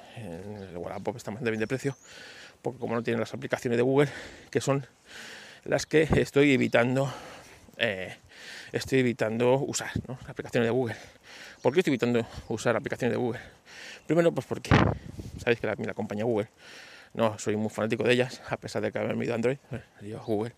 el 0.70 0.76
Wallapop 0.76 1.16
está 1.16 1.30
de 1.30 1.50
bien 1.50 1.60
de 1.60 1.66
precio, 1.66 1.96
porque 2.62 2.78
como 2.78 2.94
no 2.94 3.02
tienen 3.02 3.20
las 3.20 3.34
aplicaciones 3.34 3.76
de 3.76 3.82
Google, 3.82 4.08
que 4.50 4.60
son 4.60 4.86
las 5.64 5.86
que 5.86 6.08
estoy 6.16 6.52
evitando, 6.52 7.12
eh, 7.78 8.16
estoy 8.72 9.00
evitando 9.00 9.54
usar, 9.58 9.90
aplicaciones 10.26 10.66
de 10.66 10.70
Google. 10.70 10.96
¿Por 11.62 11.72
qué 11.72 11.80
estoy 11.80 11.92
evitando 11.92 12.26
usar 12.48 12.76
aplicaciones 12.76 13.12
de 13.12 13.18
Google? 13.18 13.40
Primero, 14.06 14.32
pues 14.32 14.46
porque 14.46 14.70
sabéis 15.38 15.60
que 15.60 15.66
la, 15.66 15.94
compañía 15.94 16.24
Google, 16.24 16.48
no 17.14 17.38
soy 17.38 17.56
muy 17.56 17.70
fanático 17.70 18.04
de 18.04 18.12
ellas, 18.12 18.40
a 18.48 18.56
pesar 18.56 18.82
de 18.82 18.92
que 18.92 18.98
haberme 18.98 19.24
ido 19.24 19.34
Android, 19.34 19.58
yo 20.02 20.20
Google, 20.20 20.52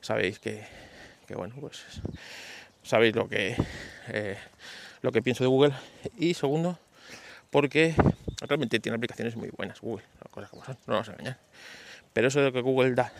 sabéis 0.00 0.38
que, 0.38 0.64
que, 1.26 1.34
bueno, 1.34 1.54
pues 1.60 1.84
sabéis 2.82 3.14
lo 3.14 3.28
que 3.28 3.56
eh, 4.08 4.38
lo 5.02 5.12
que 5.12 5.22
pienso 5.22 5.44
de 5.44 5.48
Google. 5.48 5.74
Y 6.18 6.34
segundo, 6.34 6.78
porque 7.50 7.94
realmente 8.40 8.80
tiene 8.80 8.96
aplicaciones 8.96 9.36
muy 9.36 9.50
buenas 9.50 9.80
Google, 9.80 10.04
cosas 10.30 10.50
como 10.50 10.64
son, 10.64 10.76
no 10.86 10.96
a 10.96 11.04
engañar. 11.04 11.38
Pero 12.12 12.28
eso 12.28 12.40
de 12.40 12.46
lo 12.46 12.52
que 12.52 12.60
Google 12.60 12.94
da, 12.94 13.12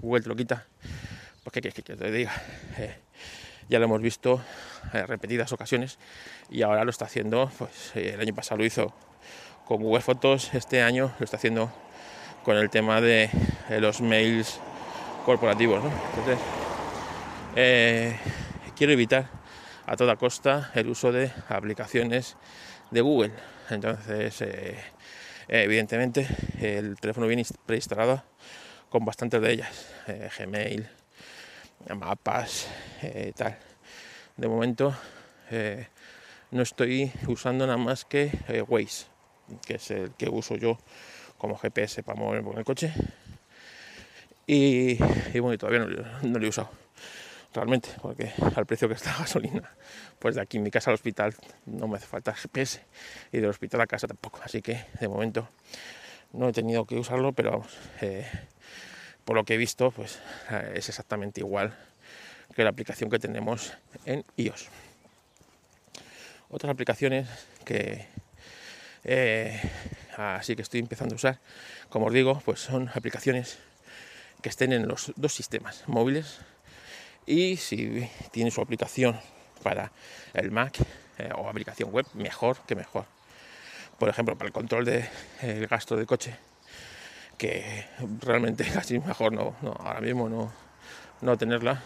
Google 0.00 0.22
te 0.22 0.28
lo 0.28 0.36
quita, 0.36 0.66
pues 1.42 1.52
qué 1.52 1.60
quieres 1.60 1.74
que 1.74 1.82
te 1.82 2.10
diga. 2.10 2.32
Eh, 2.78 2.96
ya 3.68 3.78
lo 3.78 3.84
hemos 3.84 4.00
visto 4.00 4.40
en 4.92 5.06
repetidas 5.06 5.52
ocasiones 5.52 5.98
y 6.50 6.62
ahora 6.62 6.84
lo 6.84 6.90
está 6.90 7.04
haciendo, 7.04 7.50
pues 7.58 7.92
eh, 7.94 8.12
el 8.14 8.20
año 8.20 8.34
pasado 8.34 8.58
lo 8.58 8.64
hizo 8.64 8.92
con 9.66 9.82
Google 9.82 10.02
Fotos, 10.02 10.54
este 10.54 10.82
año 10.82 11.12
lo 11.18 11.24
está 11.24 11.36
haciendo 11.36 11.70
con 12.44 12.56
el 12.56 12.70
tema 12.70 13.00
de, 13.00 13.30
los 13.80 14.00
mails 14.00 14.60
corporativos. 15.26 15.84
Entonces, 15.84 16.38
eh, 17.56 18.16
quiero 18.74 18.92
evitar 18.92 19.28
a 19.86 19.96
toda 19.96 20.16
costa 20.16 20.70
el 20.74 20.88
uso 20.88 21.12
de 21.12 21.30
aplicaciones 21.48 22.36
de 22.90 23.00
Google. 23.00 23.32
Entonces, 23.68 24.40
eh, 24.40 24.78
evidentemente, 25.48 26.26
el 26.60 26.96
teléfono 26.96 27.26
viene 27.26 27.44
preinstalado 27.66 28.22
con 28.88 29.04
bastantes 29.04 29.40
de 29.40 29.52
ellas, 29.52 29.92
eh, 30.06 30.30
Gmail, 30.38 30.88
mapas, 31.94 32.68
eh, 33.02 33.32
tal. 33.36 33.56
De 34.36 34.48
momento, 34.48 34.94
no 36.50 36.62
estoy 36.62 37.10
usando 37.26 37.66
nada 37.66 37.78
más 37.78 38.04
que 38.04 38.30
Waze, 38.68 39.06
que 39.66 39.74
es 39.74 39.90
el 39.90 40.12
que 40.12 40.28
uso 40.28 40.56
yo 40.56 40.78
como 41.38 41.56
GPS 41.56 42.02
para 42.02 42.18
moverme 42.18 42.48
con 42.48 42.58
el 42.58 42.64
coche. 42.64 42.92
Y, 44.46 44.96
bueno, 45.40 45.58
todavía 45.58 45.80
no 46.22 46.38
lo 46.38 46.46
he 46.46 46.48
usado 46.48 46.70
realmente, 47.54 47.88
porque 48.00 48.32
al 48.56 48.66
precio 48.66 48.88
que 48.88 48.94
está 48.94 49.12
la 49.12 49.18
gasolina, 49.18 49.74
pues 50.18 50.34
de 50.34 50.42
aquí 50.42 50.58
en 50.58 50.62
mi 50.62 50.70
casa 50.70 50.90
al 50.90 50.94
hospital 50.94 51.34
no 51.66 51.88
me 51.88 51.96
hace 51.96 52.06
falta 52.06 52.34
GPS 52.34 52.82
y 53.32 53.38
del 53.38 53.50
hospital 53.50 53.80
a 53.80 53.86
casa 53.86 54.06
tampoco, 54.06 54.40
así 54.44 54.62
que 54.62 54.84
de 55.00 55.08
momento 55.08 55.48
no 56.32 56.48
he 56.48 56.52
tenido 56.52 56.84
que 56.84 56.96
usarlo, 56.96 57.32
pero 57.32 57.52
vamos, 57.52 57.76
eh, 58.00 58.26
por 59.28 59.36
lo 59.36 59.44
que 59.44 59.52
he 59.52 59.56
visto, 59.58 59.90
pues 59.90 60.20
eh, 60.48 60.72
es 60.76 60.88
exactamente 60.88 61.42
igual 61.42 61.76
que 62.56 62.64
la 62.64 62.70
aplicación 62.70 63.10
que 63.10 63.18
tenemos 63.18 63.74
en 64.06 64.24
iOS. 64.38 64.70
Otras 66.48 66.72
aplicaciones 66.72 67.28
que 67.66 68.06
eh, 69.04 69.60
así 70.16 70.56
que 70.56 70.62
estoy 70.62 70.80
empezando 70.80 71.14
a 71.14 71.16
usar, 71.16 71.40
como 71.90 72.06
os 72.06 72.12
digo, 72.14 72.40
pues 72.42 72.60
son 72.60 72.88
aplicaciones 72.94 73.58
que 74.40 74.48
estén 74.48 74.72
en 74.72 74.88
los 74.88 75.12
dos 75.16 75.34
sistemas 75.34 75.86
móviles 75.86 76.38
y 77.26 77.58
si 77.58 78.08
tiene 78.30 78.50
su 78.50 78.62
aplicación 78.62 79.20
para 79.62 79.92
el 80.32 80.50
Mac 80.50 80.78
eh, 81.18 81.28
o 81.36 81.50
aplicación 81.50 81.90
web, 81.92 82.06
mejor 82.14 82.60
que 82.66 82.74
mejor. 82.74 83.04
Por 83.98 84.08
ejemplo, 84.08 84.38
para 84.38 84.46
el 84.46 84.54
control 84.54 84.86
del 84.86 85.04
de, 85.42 85.66
gasto 85.66 85.96
de 85.96 86.06
coche, 86.06 86.34
que 87.38 87.86
realmente 88.20 88.64
casi 88.74 88.98
mejor 88.98 89.32
no, 89.32 89.54
ahora 89.78 90.00
mismo 90.00 90.28
no, 90.28 90.52
no 91.22 91.38
tenerla, 91.38 91.82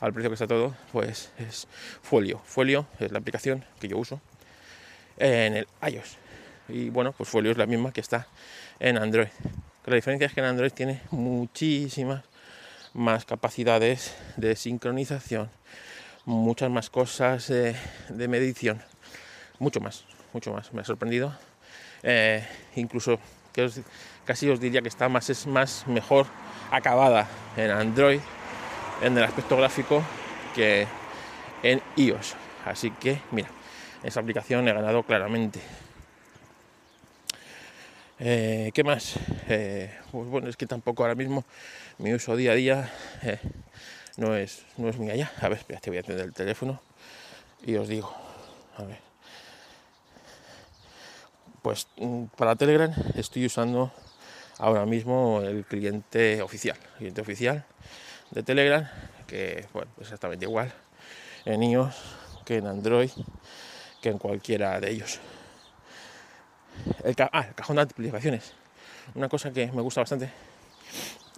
al 0.00 0.12
precio 0.12 0.30
que 0.30 0.34
está 0.34 0.46
todo, 0.46 0.74
pues 0.92 1.30
es 1.38 1.66
Folio. 2.02 2.40
Folio 2.44 2.86
es 3.00 3.10
la 3.10 3.18
aplicación 3.18 3.64
que 3.80 3.88
yo 3.88 3.98
uso 3.98 4.20
en 5.16 5.56
el 5.56 5.68
iOS. 5.90 6.18
Y 6.68 6.90
bueno, 6.90 7.12
pues 7.12 7.28
Folio 7.28 7.50
es 7.50 7.58
la 7.58 7.66
misma 7.66 7.92
que 7.92 8.00
está 8.00 8.26
en 8.78 8.98
Android. 8.98 9.28
La 9.86 9.94
diferencia 9.94 10.26
es 10.26 10.34
que 10.34 10.40
en 10.40 10.46
Android 10.46 10.72
tiene 10.72 11.00
muchísimas 11.10 12.24
más 12.92 13.24
capacidades 13.24 14.14
de 14.36 14.56
sincronización, 14.56 15.50
muchas 16.24 16.70
más 16.70 16.90
cosas 16.90 17.46
de, 17.48 17.76
medición, 18.28 18.82
mucho 19.58 19.80
más, 19.80 20.04
mucho 20.32 20.52
más. 20.52 20.72
Me 20.72 20.80
ha 20.80 20.84
sorprendido. 20.84 21.34
Eh, 22.02 22.46
incluso 22.74 23.18
que 23.52 23.70
casi 24.26 24.50
os 24.50 24.60
diría 24.60 24.82
que 24.82 24.88
está 24.88 25.08
más, 25.08 25.30
es 25.30 25.46
más 25.46 25.86
mejor 25.86 26.26
acabada 26.70 27.28
en 27.56 27.70
Android 27.70 28.20
en 29.00 29.16
el 29.16 29.24
aspecto 29.24 29.56
gráfico 29.56 30.02
que 30.54 30.86
en 31.62 31.80
iOS. 31.96 32.34
Así 32.64 32.90
que, 32.90 33.20
mira, 33.30 33.48
esa 34.02 34.20
aplicación 34.20 34.68
he 34.68 34.72
ganado 34.72 35.02
claramente. 35.04 35.60
Eh, 38.18 38.70
¿Qué 38.74 38.82
más? 38.82 39.14
Eh, 39.48 39.94
pues 40.10 40.28
bueno, 40.28 40.48
es 40.48 40.56
que 40.56 40.66
tampoco 40.66 41.02
ahora 41.02 41.14
mismo 41.14 41.44
mi 41.98 42.14
uso 42.14 42.34
día 42.34 42.52
a 42.52 42.54
día 42.54 42.92
eh, 43.22 43.38
no, 44.16 44.34
es, 44.34 44.64
no 44.76 44.88
es 44.88 44.96
muy 44.96 45.10
allá. 45.10 45.30
A 45.40 45.48
ver, 45.48 45.58
espérate, 45.58 45.90
voy 45.90 45.98
a 45.98 46.00
atender 46.00 46.24
el 46.26 46.32
teléfono 46.32 46.80
y 47.64 47.76
os 47.76 47.88
digo. 47.88 48.12
A 48.78 48.82
ver. 48.84 48.98
Pues 51.62 51.88
mm, 51.96 52.24
para 52.36 52.56
Telegram 52.56 52.92
estoy 53.16 53.46
usando 53.46 53.92
ahora 54.58 54.86
mismo 54.86 55.40
el 55.42 55.64
cliente 55.64 56.42
oficial. 56.42 56.76
El 56.94 56.98
cliente 56.98 57.20
oficial 57.20 57.64
de 58.30 58.42
Telegram, 58.42 58.88
que 59.26 59.66
bueno, 59.72 59.90
exactamente 60.00 60.44
igual 60.44 60.72
en 61.44 61.62
iOS 61.62 61.94
que 62.44 62.56
en 62.56 62.66
Android, 62.66 63.10
que 64.00 64.08
en 64.10 64.18
cualquiera 64.18 64.80
de 64.80 64.90
ellos. 64.90 65.20
El, 67.04 67.14
ah, 67.32 67.46
el 67.48 67.54
cajón 67.54 67.76
de 67.76 67.82
aplicaciones. 67.82 68.52
Una 69.14 69.28
cosa 69.28 69.52
que 69.52 69.70
me 69.72 69.82
gusta 69.82 70.00
bastante 70.00 70.30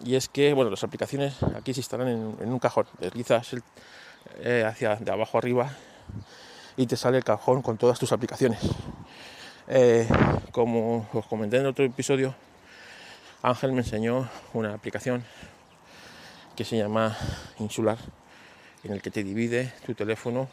y 0.04 0.14
es 0.14 0.28
que 0.28 0.52
bueno, 0.52 0.70
las 0.70 0.84
aplicaciones 0.84 1.34
aquí 1.56 1.74
se 1.74 1.80
instalan 1.80 2.08
en, 2.08 2.52
un 2.52 2.58
cajón. 2.58 2.86
Deslizas 2.98 3.56
eh, 4.40 4.64
hacia 4.66 4.96
de 4.96 5.10
abajo 5.10 5.38
arriba 5.38 5.70
y 6.76 6.86
te 6.86 6.96
sale 6.96 7.18
el 7.18 7.24
cajón 7.24 7.62
con 7.62 7.76
todas 7.76 7.98
tus 7.98 8.12
aplicaciones. 8.12 8.60
Eh, 9.66 10.08
como 10.52 11.08
os 11.12 11.26
comenté 11.26 11.58
en 11.58 11.66
otro 11.66 11.84
episodio, 11.84 12.34
Ángel 13.42 13.72
me 13.72 13.78
enseñó 13.78 14.28
una 14.52 14.74
aplicación 14.74 15.24
que 16.56 16.64
se 16.64 16.76
llama 16.76 17.16
Insular, 17.58 17.98
en 18.84 18.92
el 18.92 19.02
que 19.02 19.10
te 19.10 19.22
divide 19.22 19.72
tu 19.86 19.94
teléfono 19.94 20.48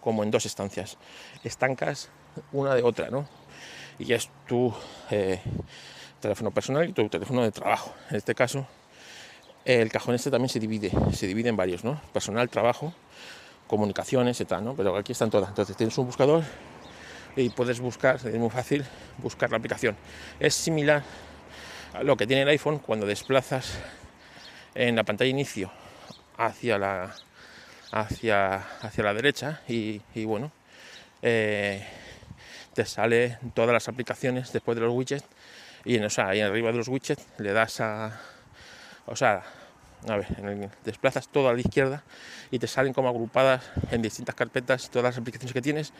como 0.00 0.22
en 0.22 0.30
dos 0.30 0.46
estancias, 0.46 0.96
estancas 1.42 2.10
una 2.52 2.74
de 2.74 2.82
otra, 2.82 3.10
¿no? 3.10 3.28
y 3.98 4.12
es 4.12 4.28
tu 4.46 4.72
eh, 5.10 5.40
teléfono 6.20 6.50
personal 6.50 6.88
y 6.88 6.92
tu 6.92 7.08
teléfono 7.08 7.42
de 7.42 7.52
trabajo. 7.52 7.94
En 8.10 8.16
este 8.16 8.34
caso, 8.34 8.66
el 9.64 9.90
cajón 9.90 10.14
este 10.14 10.30
también 10.30 10.48
se 10.48 10.60
divide, 10.60 10.90
se 11.12 11.26
divide 11.26 11.48
en 11.48 11.56
varios, 11.56 11.84
¿no? 11.84 12.00
Personal, 12.12 12.48
trabajo, 12.48 12.92
comunicaciones, 13.66 14.40
etc. 14.40 14.60
¿no? 14.60 14.74
Pero 14.74 14.96
aquí 14.96 15.12
están 15.12 15.30
todas. 15.30 15.48
Entonces 15.48 15.76
tienes 15.76 15.96
un 15.98 16.06
buscador 16.06 16.42
y 17.36 17.50
puedes 17.50 17.80
buscar, 17.80 18.16
es 18.16 18.38
muy 18.38 18.50
fácil 18.50 18.84
buscar 19.18 19.50
la 19.50 19.58
aplicación. 19.58 19.96
Es 20.40 20.54
similar 20.54 21.02
lo 22.02 22.16
que 22.16 22.26
tiene 22.26 22.42
el 22.42 22.48
iPhone 22.48 22.78
cuando 22.78 23.06
desplazas 23.06 23.78
en 24.74 24.96
la 24.96 25.04
pantalla 25.04 25.30
inicio 25.30 25.70
hacia 26.36 26.78
la 26.78 27.14
hacia, 27.92 28.56
hacia 28.80 29.04
la 29.04 29.14
derecha 29.14 29.60
y, 29.68 30.00
bueno 30.24 30.50
eh, 31.22 31.86
te 32.74 32.84
sale 32.84 33.38
todas 33.54 33.72
las 33.72 33.88
aplicaciones 33.88 34.52
después 34.52 34.74
de 34.74 34.82
los 34.82 34.92
widgets 34.92 35.24
y 35.84 35.96
en, 35.96 36.04
o 36.04 36.10
sea, 36.10 36.30
ahí 36.30 36.40
arriba 36.40 36.72
de 36.72 36.78
los 36.78 36.88
widgets 36.88 37.24
le 37.38 37.52
das 37.52 37.80
a 37.80 38.20
o 39.06 39.14
sea 39.14 39.44
a 40.08 40.16
ver, 40.16 40.26
desplazas 40.84 41.28
todo 41.28 41.48
a 41.48 41.54
la 41.54 41.60
izquierda 41.60 42.02
y 42.50 42.58
te 42.58 42.66
salen 42.66 42.92
como 42.92 43.08
agrupadas 43.08 43.62
en 43.90 44.02
distintas 44.02 44.34
carpetas 44.34 44.90
todas 44.90 45.04
las 45.04 45.18
aplicaciones 45.18 45.52
que 45.52 45.62
tienes 45.62 45.92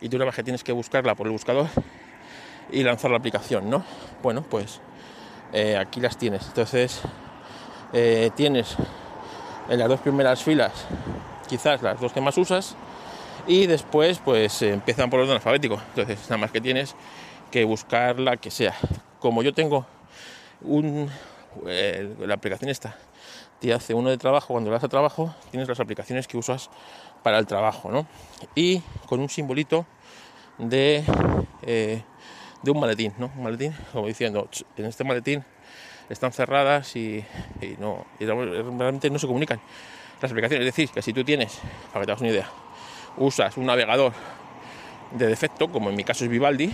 y 0.00 0.08
tú 0.08 0.18
vez 0.18 0.34
que 0.34 0.44
tienes 0.44 0.62
que 0.62 0.72
buscarla 0.72 1.14
por 1.14 1.26
el 1.26 1.32
buscador 1.32 1.68
y 2.70 2.82
lanzar 2.84 3.10
la 3.10 3.16
aplicación, 3.16 3.68
¿no? 3.68 3.84
Bueno, 4.22 4.42
pues 4.42 4.80
eh, 5.52 5.76
aquí 5.76 6.00
las 6.00 6.16
tienes. 6.16 6.46
Entonces 6.46 7.00
eh, 7.92 8.30
tienes 8.34 8.76
en 9.68 9.78
las 9.78 9.88
dos 9.88 10.00
primeras 10.00 10.42
filas 10.42 10.72
quizás 11.48 11.82
las 11.82 12.00
dos 12.00 12.12
que 12.12 12.20
más 12.20 12.38
usas 12.38 12.76
y 13.46 13.66
después 13.66 14.20
pues 14.24 14.62
empiezan 14.62 15.10
por 15.10 15.20
orden 15.20 15.34
alfabético. 15.34 15.80
Entonces 15.94 16.20
nada 16.24 16.38
más 16.38 16.50
que 16.50 16.60
tienes 16.60 16.94
que 17.50 17.64
buscar 17.64 18.20
la 18.20 18.36
que 18.36 18.50
sea. 18.50 18.74
Como 19.18 19.42
yo 19.42 19.52
tengo 19.52 19.86
un 20.62 21.10
eh, 21.66 22.14
la 22.20 22.34
aplicación 22.34 22.70
esta 22.70 22.96
te 23.60 23.74
hace 23.74 23.92
uno 23.94 24.08
de 24.08 24.16
trabajo, 24.16 24.54
cuando 24.54 24.70
das 24.70 24.82
a 24.82 24.88
trabajo 24.88 25.34
tienes 25.50 25.68
las 25.68 25.78
aplicaciones 25.80 26.26
que 26.26 26.36
usas 26.38 26.70
para 27.22 27.38
el 27.38 27.46
trabajo, 27.46 27.90
¿no? 27.90 28.06
Y 28.54 28.80
con 29.06 29.20
un 29.20 29.28
simbolito 29.28 29.86
de, 30.58 31.04
eh, 31.62 32.02
de 32.62 32.70
un 32.70 32.80
maletín, 32.80 33.12
¿no? 33.18 33.30
Un 33.36 33.42
maletín, 33.44 33.74
como 33.92 34.06
diciendo, 34.06 34.48
en 34.76 34.84
este 34.84 35.04
maletín 35.04 35.44
están 36.08 36.32
cerradas 36.32 36.94
y, 36.96 37.24
no, 37.78 38.04
y 38.18 38.26
realmente 38.26 39.08
no 39.10 39.18
se 39.18 39.26
comunican 39.26 39.60
las 40.20 40.30
aplicaciones. 40.30 40.66
Es 40.66 40.74
decir, 40.74 40.90
que 40.90 41.02
si 41.02 41.12
tú 41.12 41.24
tienes, 41.24 41.60
para 41.92 42.00
que 42.00 42.06
te 42.06 42.12
hagas 42.12 42.20
una 42.20 42.30
idea, 42.30 42.50
usas 43.16 43.56
un 43.56 43.66
navegador 43.66 44.12
de 45.12 45.26
defecto, 45.26 45.68
como 45.70 45.90
en 45.90 45.96
mi 45.96 46.04
caso 46.04 46.24
es 46.24 46.30
Vivaldi, 46.30 46.70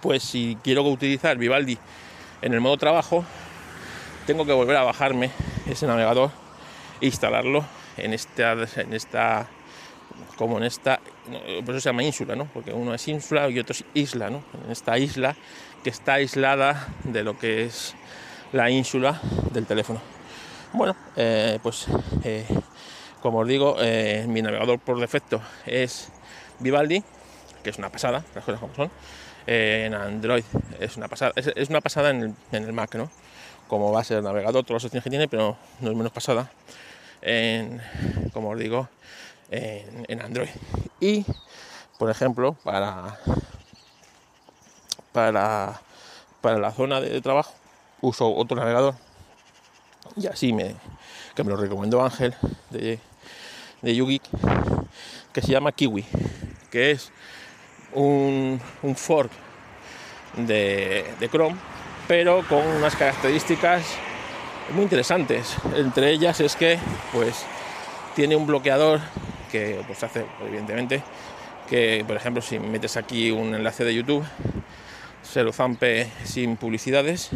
pues 0.00 0.22
si 0.22 0.58
quiero 0.62 0.82
utilizar 0.82 1.36
Vivaldi 1.38 1.78
en 2.42 2.54
el 2.54 2.60
modo 2.60 2.76
trabajo, 2.76 3.24
tengo 4.26 4.44
que 4.44 4.52
volver 4.52 4.76
a 4.76 4.82
bajarme 4.82 5.30
ese 5.66 5.86
navegador 5.86 6.30
e 7.00 7.06
instalarlo 7.06 7.64
en 7.96 8.12
esta, 8.12 8.52
en 8.76 8.92
esta 8.92 9.48
como 10.36 10.58
en 10.58 10.64
esta, 10.64 11.00
por 11.64 11.74
eso 11.74 11.80
se 11.80 11.88
llama 11.88 12.02
ínsula, 12.02 12.36
¿no? 12.36 12.46
Porque 12.52 12.72
uno 12.72 12.94
es 12.94 13.08
ínsula 13.08 13.48
y 13.48 13.58
otro 13.58 13.72
es 13.72 13.84
isla, 13.94 14.30
¿no? 14.30 14.42
En 14.64 14.70
esta 14.70 14.98
isla 14.98 15.36
que 15.82 15.90
está 15.90 16.14
aislada 16.14 16.88
de 17.04 17.22
lo 17.22 17.38
que 17.38 17.64
es 17.64 17.94
la 18.52 18.70
ínsula 18.70 19.20
del 19.52 19.66
teléfono. 19.66 20.00
Bueno, 20.72 20.96
eh, 21.16 21.58
pues 21.62 21.86
eh, 22.24 22.46
como 23.22 23.38
os 23.38 23.48
digo, 23.48 23.76
eh, 23.80 24.26
mi 24.28 24.42
navegador 24.42 24.78
por 24.78 25.00
defecto 25.00 25.40
es 25.66 26.10
Vivaldi, 26.58 27.02
que 27.62 27.70
es 27.70 27.78
una 27.78 27.90
pasada, 27.90 28.24
las 28.34 28.44
cosas 28.44 28.60
como 28.60 28.74
son. 28.74 28.90
en 29.46 29.94
Android 29.94 30.44
es 30.78 30.96
una 30.96 31.08
pasada, 31.08 31.32
es, 31.36 31.70
una 31.70 31.80
pasada 31.80 32.10
en 32.10 32.36
el, 32.52 32.72
Mac, 32.72 32.94
¿no? 32.96 33.10
Como 33.66 33.92
va 33.92 34.00
a 34.00 34.04
ser 34.04 34.18
el 34.18 34.24
navegador, 34.24 34.64
todas 34.64 34.82
las 34.82 34.84
opciones 34.86 35.04
que 35.04 35.10
tiene, 35.10 35.28
pero 35.28 35.56
no 35.80 35.90
es 35.90 35.96
menos 35.96 36.12
pasada 36.12 36.50
en, 37.22 37.80
como 38.32 38.50
os 38.50 38.58
digo, 38.58 38.88
en, 39.50 40.22
Android. 40.22 40.48
Y, 41.00 41.24
por 41.98 42.10
ejemplo, 42.10 42.54
para, 42.64 43.18
para, 45.12 45.80
para 46.40 46.58
la 46.58 46.72
zona 46.72 47.00
de 47.00 47.20
trabajo 47.20 47.52
uso 48.00 48.32
otro 48.32 48.56
navegador 48.56 48.94
y 50.16 50.26
así 50.26 50.52
me, 50.52 50.74
que 51.34 51.44
me 51.44 51.50
lo 51.50 51.56
recomendó 51.56 52.02
Ángel 52.02 52.34
de, 52.70 52.98
de 53.82 53.94
Yugi, 53.94 54.20
que 55.32 55.42
se 55.42 55.52
llama 55.52 55.72
Kiwi, 55.72 56.04
que 56.70 56.92
es 56.92 57.12
un, 57.92 58.60
fork 58.96 59.30
de, 60.36 61.06
de 61.18 61.28
Chrome, 61.28 61.56
pero 62.06 62.46
con 62.48 62.66
unas 62.66 62.96
características 62.96 63.84
muy 64.72 64.82
interesantes. 64.82 65.56
Entre 65.74 66.10
ellas 66.10 66.40
es 66.40 66.56
que 66.56 66.78
pues 67.12 67.44
tiene 68.14 68.36
un 68.36 68.46
bloqueador 68.46 69.00
que 69.50 69.82
pues 69.86 70.02
hace 70.02 70.24
evidentemente 70.46 71.02
que 71.68 72.04
por 72.06 72.16
ejemplo 72.16 72.42
si 72.42 72.58
metes 72.58 72.96
aquí 72.96 73.30
un 73.30 73.54
enlace 73.54 73.84
de 73.84 73.94
YouTube 73.94 74.24
se 75.22 75.42
lo 75.42 75.52
zampe 75.52 76.10
sin 76.24 76.56
publicidades 76.56 77.30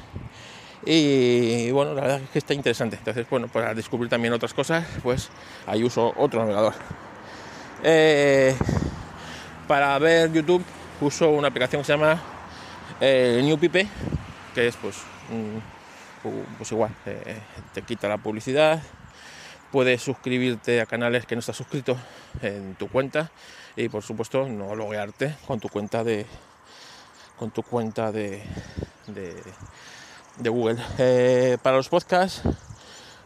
y 0.85 1.71
bueno, 1.71 1.95
la 1.95 2.01
verdad 2.01 2.21
es 2.21 2.31
que 2.31 2.39
está 2.39 2.55
interesante. 2.55 2.97
Entonces, 2.97 3.29
bueno, 3.31 3.49
para 3.49 3.75
descubrir 3.75 4.11
también 4.11 4.35
otras 4.35 4.53
cosas, 4.53 4.85
pues 5.03 5.31
ahí 5.67 5.85
uso 5.85 6.13
otro 6.17 6.41
navegador. 6.41 6.75
Eh, 7.85 8.55
para 9.69 9.99
ver 9.99 10.33
YouTube 10.33 10.65
uso 11.01 11.31
una 11.31 11.49
aplicación 11.49 11.83
que 11.83 11.87
se 11.87 11.93
llama 11.93 12.21
eh, 13.01 13.41
New 13.45 13.59
Pipe, 13.59 13.87
que 14.55 14.69
es 14.69 14.77
pues, 14.77 14.99
pues 16.59 16.73
igual, 16.73 16.91
eh, 17.07 17.39
te 17.73 17.83
quita 17.83 18.09
la 18.09 18.19
publicidad, 18.19 18.83
puedes 19.73 20.03
suscribirte 20.03 20.81
a 20.81 20.87
canales 20.87 21.27
que 21.27 21.35
no 21.35 21.41
estás 21.41 21.57
suscrito 21.57 21.97
en 22.43 22.77
tu 22.77 22.89
cuenta 22.89 23.33
y 23.75 23.89
por 23.89 24.03
supuesto 24.03 24.47
no 24.47 24.77
loguearte 24.77 25.35
con 25.47 25.59
tu 25.59 25.69
cuenta 25.69 26.05
de 26.05 26.27
con 27.39 27.51
tu 27.51 27.63
cuenta 27.63 28.13
de 28.13 28.43
de 30.39 30.49
Google. 30.49 30.79
Eh, 30.99 31.59
para 31.63 31.77
los 31.77 31.89
podcasts 31.89 32.43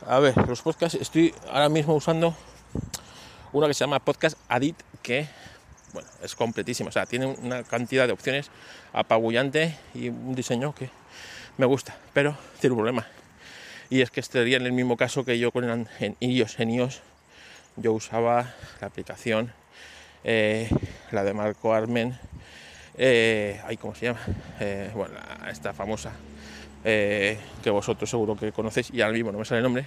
A 0.07 0.19
ver, 0.21 0.37
los 0.49 0.63
podcasts, 0.63 0.99
estoy 1.01 1.35
ahora 1.51 1.69
mismo 1.69 1.95
usando 1.95 2.35
una 3.53 3.67
que 3.67 3.75
se 3.75 3.81
llama 3.81 3.99
Podcast 3.99 4.39
Adit, 4.49 4.77
que 5.03 5.29
bueno, 5.93 6.09
es 6.23 6.37
completísima, 6.37 6.91
o 6.91 6.93
sea, 6.93 7.07
tiene 7.07 7.27
una 7.27 7.65
cantidad 7.65 8.07
de 8.07 8.13
opciones 8.13 8.51
apabullante 8.93 9.77
y 9.95 10.11
un 10.11 10.35
diseño 10.35 10.75
que 10.75 10.91
me 11.57 11.67
gusta, 11.67 11.97
pero 12.13 12.37
tiene 12.61 12.75
un 12.75 12.79
problema. 12.79 13.07
Y 13.89 14.01
es 14.01 14.11
que 14.11 14.21
estaría 14.21 14.57
en 14.57 14.67
el 14.67 14.73
mismo 14.73 14.97
caso 14.97 15.25
que 15.25 15.39
yo 15.39 15.53
con 15.53 15.89
en 16.01 16.17
iOS. 16.21 16.61
En 16.61 16.71
iOS 16.71 17.03
yo 17.77 17.93
usaba 17.93 18.55
la 18.81 18.87
aplicación, 18.87 19.53
eh, 20.25 20.69
la 21.13 21.25
de 21.25 21.35
Marco 21.35 21.75
Armen, 21.75 22.19
eh, 22.99 23.61
¿cómo 23.81 23.95
se 23.95 24.07
llama? 24.07 24.21
Eh, 24.59 24.91
bueno, 24.95 25.15
esta 25.51 25.75
famosa, 25.75 26.13
eh, 26.85 27.39
que 27.63 27.71
vosotros 27.71 28.09
seguro 28.09 28.37
que 28.37 28.53
conocéis 28.53 28.91
y 28.91 29.03
ahora 29.03 29.13
mismo 29.13 29.33
no 29.33 29.39
me 29.39 29.45
sale 29.45 29.59
el 29.59 29.65
nombre. 29.65 29.87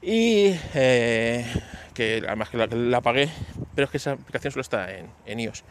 Y 0.00 0.52
que 0.72 2.22
además 2.26 2.48
que 2.50 2.56
la, 2.56 3.00
pagué, 3.00 3.28
pero 3.74 3.86
es 3.86 3.90
que 3.90 3.96
esa 3.96 4.12
aplicación 4.12 4.52
solo 4.52 4.62
está 4.62 4.88
en, 5.26 5.40
iOS. 5.40 5.64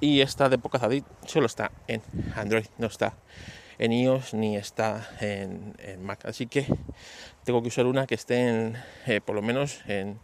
Y 0.00 0.20
esta 0.20 0.48
de 0.48 0.58
Podcast 0.58 0.84
solo 1.26 1.46
está 1.46 1.72
en 1.88 2.02
Android, 2.36 2.66
no 2.78 2.86
está 2.86 3.14
en 3.82 3.92
iOS 3.92 4.34
ni 4.34 4.56
está 4.56 5.10
en, 5.20 5.74
Mac. 6.02 6.24
Así 6.24 6.46
que 6.46 6.66
tengo 7.42 7.62
que 7.62 7.68
usar 7.68 7.86
una 7.86 8.06
que 8.06 8.14
esté 8.14 8.48
en, 8.48 8.76
por 9.24 9.34
lo 9.34 9.42
menos 9.42 9.80
en, 9.88 10.20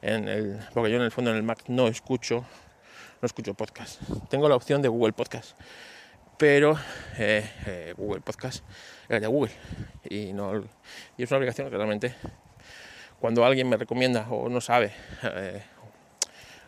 en 0.00 0.26
el, 0.26 0.58
porque 0.72 0.90
yo 0.90 0.96
en 0.96 1.02
el 1.02 1.10
fondo 1.10 1.30
en 1.30 1.36
el 1.36 1.42
Mac 1.42 1.64
no 1.68 1.86
escucho 1.86 2.46
no 3.20 3.26
escucho 3.26 3.52
podcast. 3.52 4.00
Tengo 4.30 4.48
la 4.48 4.56
opción 4.56 4.80
de 4.80 4.88
Google 4.88 5.12
Podcast, 5.12 5.54
pero 6.38 6.78
eh, 7.18 7.46
eh, 7.66 7.94
Google 7.94 8.22
Podcast 8.22 8.64
es 9.06 9.20
de 9.20 9.26
Google 9.26 9.52
y, 10.08 10.32
no, 10.32 10.64
y 11.18 11.22
es 11.22 11.30
una 11.30 11.36
aplicación 11.36 11.68
que 11.68 11.76
realmente 11.76 12.14
cuando 13.20 13.44
alguien 13.44 13.68
me 13.68 13.76
recomienda 13.76 14.26
o 14.30 14.48
no 14.48 14.62
sabe 14.62 14.92
eh, 15.22 15.62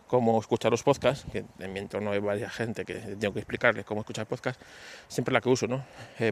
cómo 0.06 0.38
escuchar 0.40 0.70
los 0.70 0.82
podcasts, 0.82 1.26
que 1.30 1.44
en 1.58 1.72
mi 1.72 1.80
entorno 1.80 2.12
hay 2.12 2.20
varias 2.20 2.52
gente 2.52 2.84
que 2.84 2.94
tengo 2.94 3.32
que 3.32 3.40
explicarles 3.40 3.84
cómo 3.84 4.00
escuchar 4.00 4.26
podcasts, 4.26 4.62
siempre 5.08 5.32
la 5.32 5.40
que 5.40 5.48
uso, 5.48 5.66
¿no? 5.66 5.84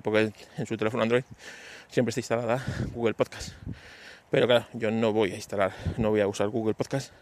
porque 0.02 0.32
en 0.56 0.66
su 0.66 0.76
teléfono 0.76 1.02
Android 1.02 1.24
siempre 1.88 2.10
está 2.10 2.20
instalada 2.20 2.64
Google 2.92 3.14
Podcast. 3.14 3.52
Pero 4.30 4.46
claro, 4.46 4.66
yo 4.72 4.90
no 4.90 5.12
voy 5.12 5.32
a 5.32 5.36
instalar, 5.36 5.72
no 5.96 6.10
voy 6.10 6.20
a 6.20 6.26
usar 6.26 6.48
Google 6.48 6.74
Podcast, 6.74 7.12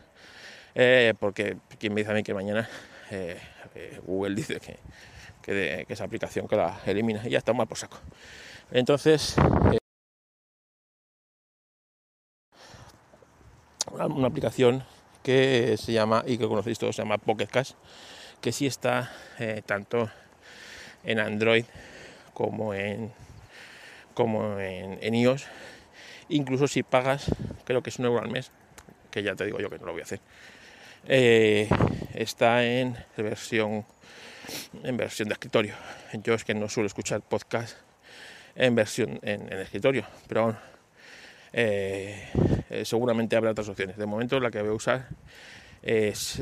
porque 1.18 1.56
quien 1.78 1.94
me 1.94 2.00
dice 2.00 2.10
a 2.10 2.14
mí 2.14 2.22
que 2.22 2.34
mañana 2.34 2.68
eh, 3.10 3.38
eh, 3.74 4.00
Google 4.06 4.34
dice 4.34 4.58
que, 4.58 4.78
que, 5.42 5.84
esa 5.88 6.04
aplicación 6.04 6.48
que 6.48 6.56
la 6.56 6.80
elimina 6.86 7.20
y 7.26 7.30
ya 7.30 7.38
está 7.38 7.52
mal 7.52 7.66
por 7.66 7.76
saco. 7.76 7.98
Entonces, 8.70 9.36
eh, 9.70 9.78
una, 13.90 14.26
aplicación 14.26 14.82
que 15.22 15.76
se 15.78 15.92
llama, 15.92 16.24
y 16.26 16.38
que 16.38 16.48
conocéis 16.48 16.78
todos, 16.78 16.96
se 16.96 17.02
llama 17.02 17.18
Pocket 17.18 17.46
Cash, 17.46 17.72
que 18.40 18.52
sí 18.52 18.66
está 18.66 19.12
tanto 19.66 20.10
en 21.04 21.18
Android 21.18 21.64
como 22.34 22.74
en, 22.74 23.12
como 24.14 24.58
en, 24.58 25.14
iOS. 25.14 25.46
Incluso 26.28 26.66
si 26.66 26.82
pagas, 26.82 27.30
creo 27.64 27.82
que 27.82 27.90
es 27.90 27.98
un 27.98 28.06
euro 28.06 28.22
al 28.22 28.30
mes, 28.30 28.50
que 29.10 29.22
ya 29.22 29.34
te 29.34 29.44
digo 29.44 29.60
yo 29.60 29.70
que 29.70 29.78
no 29.78 29.86
lo 29.86 29.92
voy 29.92 30.00
a 30.00 30.04
hacer 30.04 30.20
eh, 31.06 31.68
está 32.14 32.64
en 32.64 32.96
versión 33.16 33.84
en 34.82 34.96
versión 34.96 35.28
de 35.28 35.34
escritorio. 35.34 35.74
Yo 36.24 36.34
es 36.34 36.44
que 36.44 36.54
no 36.54 36.68
suelo 36.68 36.86
escuchar 36.86 37.20
podcast 37.20 37.76
en 38.54 38.74
versión 38.74 39.18
en, 39.22 39.52
escritorio, 39.52 40.04
pero 40.28 40.56
eh, 41.52 42.28
eh, 42.72 42.84
seguramente 42.84 43.36
habrá 43.36 43.50
otras 43.50 43.68
opciones. 43.68 43.96
De 43.96 44.06
momento 44.06 44.40
la 44.40 44.50
que 44.50 44.60
voy 44.60 44.70
a 44.70 44.74
usar 44.74 45.08
es 45.82 46.40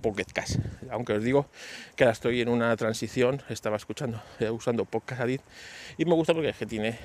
Pocket 0.00 0.26
Cast. 0.32 0.56
Aunque 0.90 1.14
os 1.14 1.24
digo 1.24 1.46
que 1.96 2.04
ahora 2.04 2.12
estoy 2.12 2.40
en 2.40 2.48
una 2.48 2.76
transición, 2.76 3.42
estaba 3.48 3.76
escuchando, 3.76 4.22
usando 4.52 4.84
Podcast 4.84 5.22
Adit 5.22 5.40
y 5.98 6.04
me 6.04 6.14
gusta 6.14 6.32
porque 6.32 6.50
es 6.50 6.56
que 6.56 6.66
tiene 6.66 6.98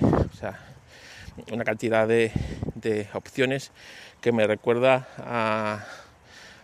una 1.51 1.63
cantidad 1.63 2.07
de, 2.07 2.31
opciones 3.13 3.71
que 4.21 4.31
me 4.31 4.45
recuerda 4.45 5.07
a 5.17 5.85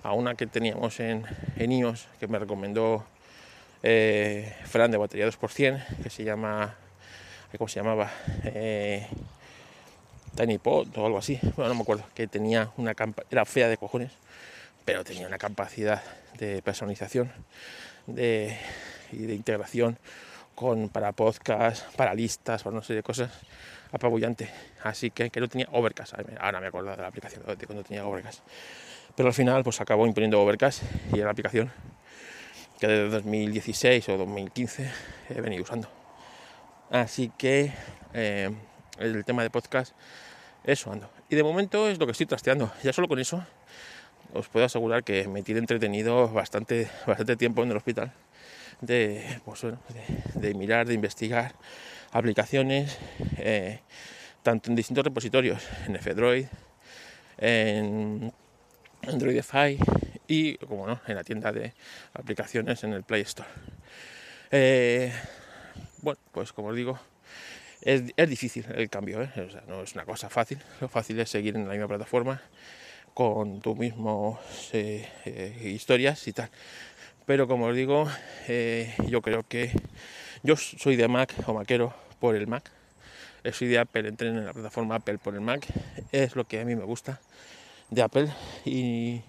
a 0.04 0.12
una 0.12 0.36
que 0.36 0.46
teníamos 0.48 1.00
en, 1.00 1.26
en 1.56 1.72
iOS 1.72 2.08
que 2.20 2.28
me 2.28 2.38
recomendó 2.38 3.06
eh, 3.82 4.54
Fran 4.66 4.92
de 4.92 4.98
batería 4.98 5.28
2%, 5.28 6.04
que 6.04 6.10
se 6.10 6.24
llama, 6.24 6.76
¿cómo 7.58 7.68
se 7.68 7.80
llamaba? 7.80 8.12
Tiny 10.36 10.58
Pod 10.58 10.98
o 10.98 11.06
algo 11.06 11.18
así, 11.18 11.40
bueno, 11.56 11.70
no 11.70 11.76
me 11.76 11.82
acuerdo, 11.82 12.06
que 12.14 12.28
tenía 12.28 12.72
una 12.78 12.96
era 13.30 13.46
fea 13.46 13.68
de 13.68 13.78
cojones, 13.78 14.12
pero 14.86 15.04
tenía 15.04 15.28
una 15.28 15.38
capacidad 15.38 16.02
de 16.38 16.62
personalización 16.62 17.32
de, 18.08 18.58
y 19.12 19.26
de 19.26 19.36
integración 19.36 19.98
con 20.56 20.90
para 20.90 21.12
podcast, 21.12 21.84
para 21.96 22.14
listas, 22.14 22.64
para 22.64 22.76
no 22.76 22.84
sé 22.84 22.94
de 22.94 23.04
cosas 23.04 23.32
apabullante. 23.92 24.50
Así 24.84 25.12
que 25.12 25.30
que 25.30 25.40
no 25.40 25.48
tenía 25.48 25.68
Overcast. 25.72 26.14
Ahora 26.40 26.60
me 26.60 26.68
acuerdo 26.68 26.92
de 26.92 26.98
la 26.98 27.08
aplicación 27.08 27.44
de 27.46 27.66
cuando 27.66 27.84
tenía 27.84 28.06
Overcast 28.06 28.42
pero 29.16 29.30
al 29.30 29.34
final 29.34 29.64
pues 29.64 29.80
acabó 29.82 30.08
imponiendo 30.08 30.42
Overcast 30.42 30.84
y 31.12 31.18
era 31.18 31.26
la 31.26 31.32
aplicación 31.32 31.72
que 32.80 32.88
desde 32.88 33.10
2016 33.10 34.10
o 34.10 34.18
2015 34.18 34.92
he 35.30 35.42
venido 35.42 35.64
usando. 35.64 35.88
Así 36.90 37.32
que 37.38 37.72
eh, 38.14 38.50
el 39.00 39.24
tema 39.26 39.44
de 39.44 39.50
podcast, 39.50 39.94
eso 40.64 40.92
ando. 40.92 41.10
Y 41.30 41.36
de 41.36 41.44
momento 41.44 41.90
es 41.90 42.00
lo 42.00 42.06
que 42.06 42.12
estoy 42.12 42.26
trasteando. 42.26 42.72
Ya 42.84 42.94
solo 42.94 43.08
con 43.08 43.20
eso 43.20 43.46
os 44.34 44.48
puedo 44.48 44.66
asegurar 44.66 45.04
que 45.04 45.28
me 45.28 45.44
tiene 45.44 45.60
entretenido 45.60 46.28
bastante, 46.30 46.90
bastante 47.06 47.36
tiempo 47.36 47.64
en 47.64 47.72
el 47.72 47.78
hospital 47.78 48.12
de, 48.82 49.40
pues 49.46 49.66
de, 50.36 50.54
mirar, 50.54 50.88
de 50.88 50.94
investigar 50.94 51.54
aplicaciones, 52.12 52.98
eh, 53.38 53.80
tanto 54.44 54.70
en 54.70 54.76
distintos 54.76 55.04
repositorios, 55.04 55.64
en 55.88 55.96
F-Droid, 55.96 56.46
en 57.38 58.34
Androidify 59.08 59.78
y, 60.28 60.58
como 60.58 60.88
no, 60.88 61.00
en 61.08 61.16
la 61.16 61.24
tienda 61.24 61.52
de 61.52 61.74
aplicaciones 62.14 62.84
en 62.84 62.94
el 62.94 63.04
Play 63.04 63.22
Store. 63.22 63.50
Eh, 64.52 65.12
bueno, 66.02 66.20
pues 66.32 66.54
como 66.54 66.70
os 66.70 66.76
digo, 66.76 67.00
es, 67.86 68.30
difícil 68.30 68.66
el 68.76 68.90
cambio, 68.90 69.22
¿eh? 69.22 69.30
no 69.68 69.84
es 69.84 69.94
una 69.94 70.06
cosa 70.06 70.30
fácil. 70.30 70.60
Lo 70.82 70.88
fácil 70.88 71.20
es 71.20 71.30
seguir 71.30 71.56
en 71.56 71.68
la 71.68 71.74
misma 71.74 71.88
plataforma 71.88 72.42
con 73.14 73.62
tu 73.62 73.76
mismo 73.76 74.40
eh, 74.72 75.08
historias 75.64 76.28
y 76.28 76.34
tal. 76.34 76.50
Pero 77.26 77.48
como 77.48 77.68
os 77.68 77.76
digo, 77.76 78.10
yo 79.08 79.22
creo 79.22 79.44
que 79.44 79.72
yo 80.42 80.58
soy 80.58 80.96
de 80.96 81.08
Mac 81.08 81.34
o 81.46 81.54
maquero 81.54 81.94
por 82.20 82.36
el 82.36 82.48
Mac. 82.48 82.70
Soy 83.52 83.68
de 83.68 83.80
Apple, 83.80 84.08
entré 84.08 84.30
en 84.30 84.46
la 84.46 84.54
plataforma 84.54 84.96
Apple 84.96 85.20
por 85.20 85.34
el 85.34 85.42
Mac. 85.42 85.66
Es 86.12 86.36
lo 86.36 86.46
que 86.46 86.60
a 86.60 86.66
mí 86.66 86.76
me 86.76 86.84
gusta 86.84 87.20
de 87.94 88.02
Apple 88.02 88.30
y, 88.66 89.22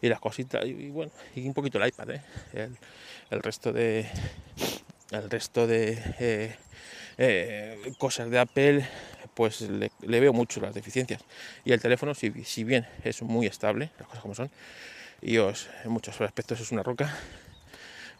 las 0.00 0.20
cositas 0.20 0.64
y, 0.64 0.88
bueno 0.88 1.12
y 1.34 1.46
un 1.46 1.54
poquito 1.54 1.78
el 1.78 1.88
iPad 1.88 2.10
¿eh? 2.10 2.22
el, 3.30 3.42
resto 3.42 3.72
de 3.72 4.06
el 5.10 5.30
resto 5.30 5.66
de 5.66 5.98
eh, 6.18 6.56
eh, 7.20 7.92
cosas 7.98 8.30
de 8.30 8.38
Apple 8.38 8.88
pues 9.34 9.60
le, 9.60 9.90
veo 10.00 10.32
mucho 10.32 10.60
las 10.60 10.74
deficiencias 10.74 11.22
y 11.64 11.72
el 11.72 11.80
teléfono 11.80 12.14
si, 12.14 12.32
si, 12.44 12.64
bien 12.64 12.86
es 13.04 13.22
muy 13.22 13.46
estable 13.46 13.90
las 13.98 14.08
cosas 14.08 14.22
como 14.22 14.34
son 14.34 14.50
y 15.22 15.36
os, 15.36 15.68
en 15.84 15.92
muchos 15.92 16.20
aspectos 16.20 16.60
es 16.60 16.72
una 16.72 16.82
roca 16.82 17.14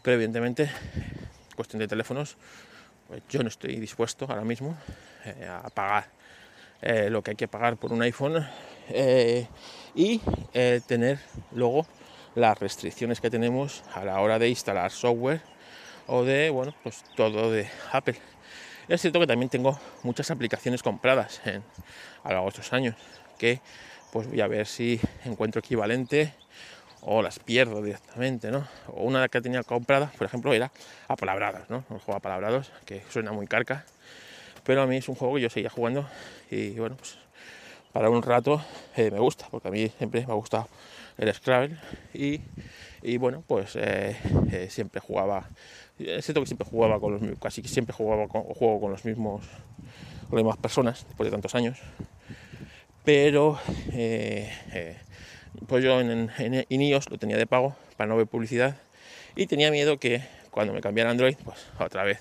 pero 0.03 0.15
evidentemente 0.15 0.71
cuestión 1.57 1.81
de 1.81 1.89
teléfonos 1.89 2.37
pues 3.09 3.23
yo 3.29 3.43
no 3.43 3.49
estoy 3.49 3.77
dispuesto 3.77 4.27
ahora 4.29 4.43
mismo 4.43 4.77
a 5.49 5.69
pagar 5.71 6.09
lo 7.11 7.23
que 7.23 7.33
hay 7.33 7.37
que 7.37 7.49
pagar 7.49 7.77
por 7.77 7.93
un 7.93 8.03
iPhone 8.03 8.47
eh, 8.93 9.47
y 9.95 10.21
eh, 10.53 10.81
tener 10.87 11.19
luego 11.53 11.87
las 12.35 12.59
restricciones 12.59 13.21
que 13.21 13.31
tenemos 13.31 13.85
a 13.95 14.05
la 14.05 14.21
hora 14.21 14.39
de 14.39 14.49
instalar 14.49 14.91
software 14.91 15.41
o 16.07 16.25
de, 16.25 16.51
bueno, 16.51 16.75
pues 16.83 17.05
todo 17.15 17.53
de 17.53 17.69
Apple. 17.93 18.17
Es 18.91 19.03
cierto 19.03 19.21
que 19.21 19.27
también 19.29 19.49
tengo 19.49 19.79
muchas 20.03 20.33
aplicaciones 20.33 20.83
compradas 20.83 21.41
en, 21.45 21.63
a 22.25 22.31
lo 22.31 22.35
largo 22.35 22.45
de 22.47 22.49
estos 22.49 22.73
años 22.73 22.97
que 23.39 23.61
pues 24.13 24.27
voy 24.27 24.41
a 24.41 24.49
ver 24.49 24.67
si 24.67 25.01
encuentro 25.25 25.61
equivalente 25.61 26.35
o 27.03 27.23
las 27.23 27.39
pierdo 27.39 27.83
directamente, 27.83 28.51
¿no? 28.51 28.67
O 28.89 29.05
una 29.05 29.29
que 29.29 29.41
tenía 29.41 29.63
comprada, 29.63 30.11
por 30.19 30.27
ejemplo, 30.27 30.53
era 30.53 30.73
Apalabrados, 31.07 31.71
¿no? 31.71 31.85
Un 31.89 32.01
juego 32.01 32.17
Apalabrados 32.17 32.73
que 32.85 33.05
suena 33.11 33.31
muy 33.31 33.47
carca, 33.47 33.85
pero 34.65 34.83
a 34.83 34.89
mí 34.89 34.97
es 34.97 35.09
un 35.09 35.15
juego 35.15 35.37
que 35.37 35.43
yo 35.43 35.51
seguía 35.51 35.71
jugando 35.71 36.09
y 36.51 36.71
bueno, 36.73 36.97
pues 36.97 37.17
para 37.93 38.11
un 38.11 38.25
rato 38.25 38.61
eh, 38.97 39.13
me 39.13 39.21
gusta, 39.21 39.47
porque 39.53 39.69
a 39.69 39.71
mí 39.71 39.89
siempre 39.99 40.27
me 40.27 40.33
ha 40.33 40.37
gustado 40.37 40.69
el 41.17 41.33
Scrabble 41.33 41.77
y, 42.13 42.41
bueno, 43.19 43.43
pues 43.47 43.77
eh, 43.77 44.17
eh, 44.53 44.69
siempre 44.71 45.01
jugaba 45.01 45.49
Es 45.99 46.25
cierto 46.25 46.41
que 46.41 46.47
siempre 46.47 46.67
jugaba 46.69 47.01
con 47.01 47.13
los 47.13 47.39
casi 47.39 47.63
siempre 47.63 47.95
jugaba 47.95 48.29
con, 48.29 48.43
juego 48.43 48.81
con 48.81 48.91
los 48.91 49.05
mismos 49.05 49.43
con 50.29 50.37
las 50.37 50.45
mismas 50.45 50.59
personas 50.59 51.05
después 51.07 51.27
de 51.27 51.33
tantos 51.33 51.55
años. 51.55 51.79
Pero 53.05 53.59
eh, 53.93 54.53
eh, 54.73 54.97
pues 55.67 55.83
yo 55.83 56.01
en, 56.01 56.31
en, 56.39 56.83
iOS 56.83 57.11
lo 57.11 57.19
tenía 57.19 57.37
de 57.37 57.47
pago 57.47 57.75
para 57.97 58.09
no 58.09 58.17
ver 58.17 58.27
publicidad 58.27 58.77
y 59.35 59.47
tenía 59.47 59.71
miedo 59.71 59.99
que 59.99 60.23
cuando 60.51 60.73
me 60.73 60.81
cambiara 60.81 61.11
Android, 61.11 61.37
pues 61.45 61.59
otra 61.79 62.05
vez 62.05 62.21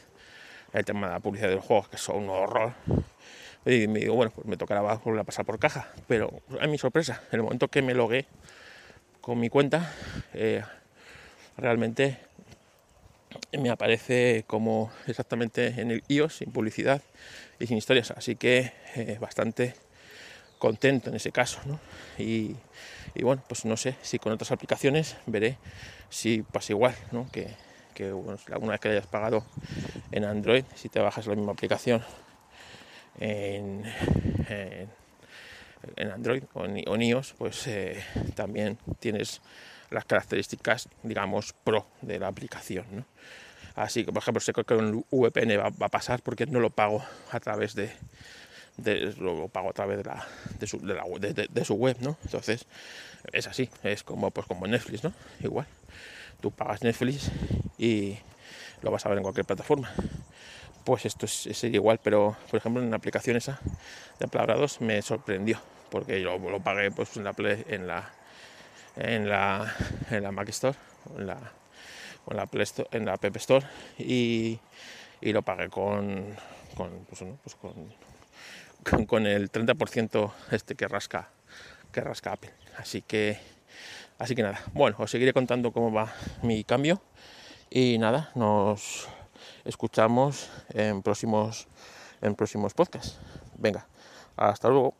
el 0.73 0.85
tema 0.85 1.07
de 1.07 1.13
la 1.13 1.19
publicidad 1.19 1.49
de 1.49 1.55
los 1.55 1.65
juegos, 1.65 1.89
que 1.89 1.97
son 1.97 2.23
un 2.23 2.29
horror. 2.29 2.73
Y 3.65 3.87
me 3.87 3.99
digo, 3.99 4.15
bueno, 4.15 4.31
pues 4.33 4.47
me 4.47 4.57
tocará 4.57 4.81
volver 4.81 5.19
a 5.19 5.23
pasar 5.23 5.45
por 5.45 5.59
caja. 5.59 5.89
Pero 6.07 6.31
a 6.59 6.67
mi 6.67 6.77
sorpresa, 6.77 7.21
en 7.31 7.39
el 7.39 7.43
momento 7.43 7.67
que 7.67 7.81
me 7.81 7.93
logué 7.93 8.25
con 9.21 9.39
mi 9.39 9.49
cuenta, 9.49 9.93
eh, 10.33 10.63
realmente 11.57 12.17
me 13.57 13.69
aparece 13.69 14.43
como 14.47 14.91
exactamente 15.07 15.67
en 15.81 15.91
el 15.91 16.03
iOS, 16.07 16.37
sin 16.37 16.51
publicidad 16.51 17.01
y 17.59 17.67
sin 17.67 17.77
historias. 17.77 18.11
Así 18.11 18.35
que 18.35 18.71
eh, 18.95 19.17
bastante 19.19 19.75
contento 20.57 21.09
en 21.09 21.15
ese 21.15 21.31
caso. 21.31 21.59
Y, 22.17 22.55
bueno, 23.21 23.43
pues 23.47 23.65
no 23.65 23.77
sé 23.77 23.95
si 24.01 24.19
con 24.19 24.31
otras 24.31 24.51
aplicaciones 24.51 25.17
veré 25.25 25.57
si 26.09 26.41
pasa 26.41 26.73
igual, 26.73 26.95
que, 27.31 27.47
que 27.93 28.13
una 28.13 28.71
vez 28.71 28.79
que 28.79 28.89
hayas 28.89 29.07
pagado 29.07 29.43
en 30.11 30.25
Android, 30.25 30.63
si 30.75 30.89
te 30.89 30.99
bajas 30.99 31.27
la 31.27 31.35
misma 31.35 31.51
aplicación 31.51 32.03
en, 33.19 33.83
en, 34.47 34.89
Android 36.13 36.43
o 36.53 36.65
en, 36.65 37.01
iOS, 37.01 37.33
pues 37.37 37.67
eh, 37.67 38.03
también 38.35 38.77
tienes 38.99 39.41
las 39.89 40.05
características, 40.05 40.89
digamos, 41.03 41.53
pro 41.63 41.85
de 42.01 42.19
la 42.19 42.27
aplicación. 42.27 42.85
¿no? 42.91 43.05
Así 43.75 44.05
que, 44.05 44.11
por 44.11 44.21
ejemplo, 44.21 44.41
sé 44.41 44.53
que 44.53 44.63
con 44.63 45.05
VPN 45.09 45.57
va, 45.57 45.69
va, 45.69 45.85
a 45.87 45.89
pasar 45.89 46.21
porque 46.21 46.45
no 46.45 46.59
lo 46.59 46.69
pago 46.69 47.03
a 47.31 47.39
través 47.39 47.75
de, 47.75 47.91
de 48.77 49.13
lo 49.19 49.47
pago 49.47 49.69
a 49.69 49.73
través 49.73 49.97
de, 49.97 50.03
la, 50.03 50.27
de, 50.59 50.67
su, 50.67 50.79
de, 50.79 50.93
la, 50.93 51.03
de, 51.49 51.65
su 51.65 51.75
web, 51.75 51.97
¿no? 52.01 52.17
Entonces, 52.23 52.65
es 53.31 53.47
así, 53.47 53.69
es 53.83 54.03
como, 54.03 54.31
pues, 54.31 54.47
como 54.47 54.67
Netflix, 54.67 55.03
¿no? 55.03 55.13
Igual, 55.41 55.67
tú 56.41 56.51
pagas 56.51 56.83
Netflix 56.83 57.31
y 57.77 58.17
lo 58.81 58.91
vas 58.91 59.05
a 59.05 59.09
ver 59.09 59.17
en 59.17 59.23
cualquier 59.23 59.45
plataforma. 59.45 59.91
Pues 60.89 61.05
esto 61.05 61.27
es, 61.27 61.47
sería 61.55 61.75
igual, 61.75 61.99
pero 62.01 62.35
por 62.49 62.57
ejemplo 62.57 62.81
en 62.81 62.89
la 62.89 62.95
aplicación 62.95 63.37
esa 63.37 63.59
de 64.17 64.27
Palabrados 64.27 64.81
me 64.81 64.99
sorprendió, 65.03 65.59
porque 65.91 66.19
yo 66.19 66.39
lo 66.39 66.59
pagué 66.61 66.89
pues 66.89 67.15
en 67.15 67.25
la 67.25 67.35
en 67.37 67.85
la 67.85 68.11
en 68.95 69.29
la, 69.29 69.71
en 70.09 70.23
la 70.23 70.31
Mac 70.31 70.49
Store, 70.49 70.75
en 71.15 71.27
la, 71.27 71.37
en 72.27 73.05
la, 73.05 73.17
Play 73.17 73.31
Store, 73.35 73.67
y, 73.99 74.57
y 75.21 75.31
lo 75.31 75.43
pagué 75.43 75.69
con, 75.69 76.35
con, 76.73 77.05
pues, 77.05 77.23
pues 77.43 77.55
con, 77.55 79.05
con, 79.05 79.27
el 79.27 79.51
30% 79.51 80.31
este 80.49 80.73
que 80.73 80.87
rasca, 80.87 81.29
que 81.91 82.01
rasca 82.01 82.31
Apple. 82.31 82.49
Así 82.79 83.03
que, 83.03 83.37
así 84.17 84.33
que 84.33 84.41
nada, 84.41 84.59
bueno, 84.73 84.95
os 84.97 85.11
seguiré 85.11 85.33
contando 85.33 85.71
cómo 85.71 85.93
va 85.93 86.11
mi 86.41 86.63
cambio 86.63 86.99
y 87.69 87.99
nada, 87.99 88.31
nos 88.33 89.07
escuchamos 89.69 90.49
en 90.73 91.01
próximos, 91.01 91.67
en 92.21 92.35
próximos 92.35 92.73
podcasts. 92.73 93.17
Venga, 93.57 93.85
hasta 94.35 94.67
luego. 94.67 94.95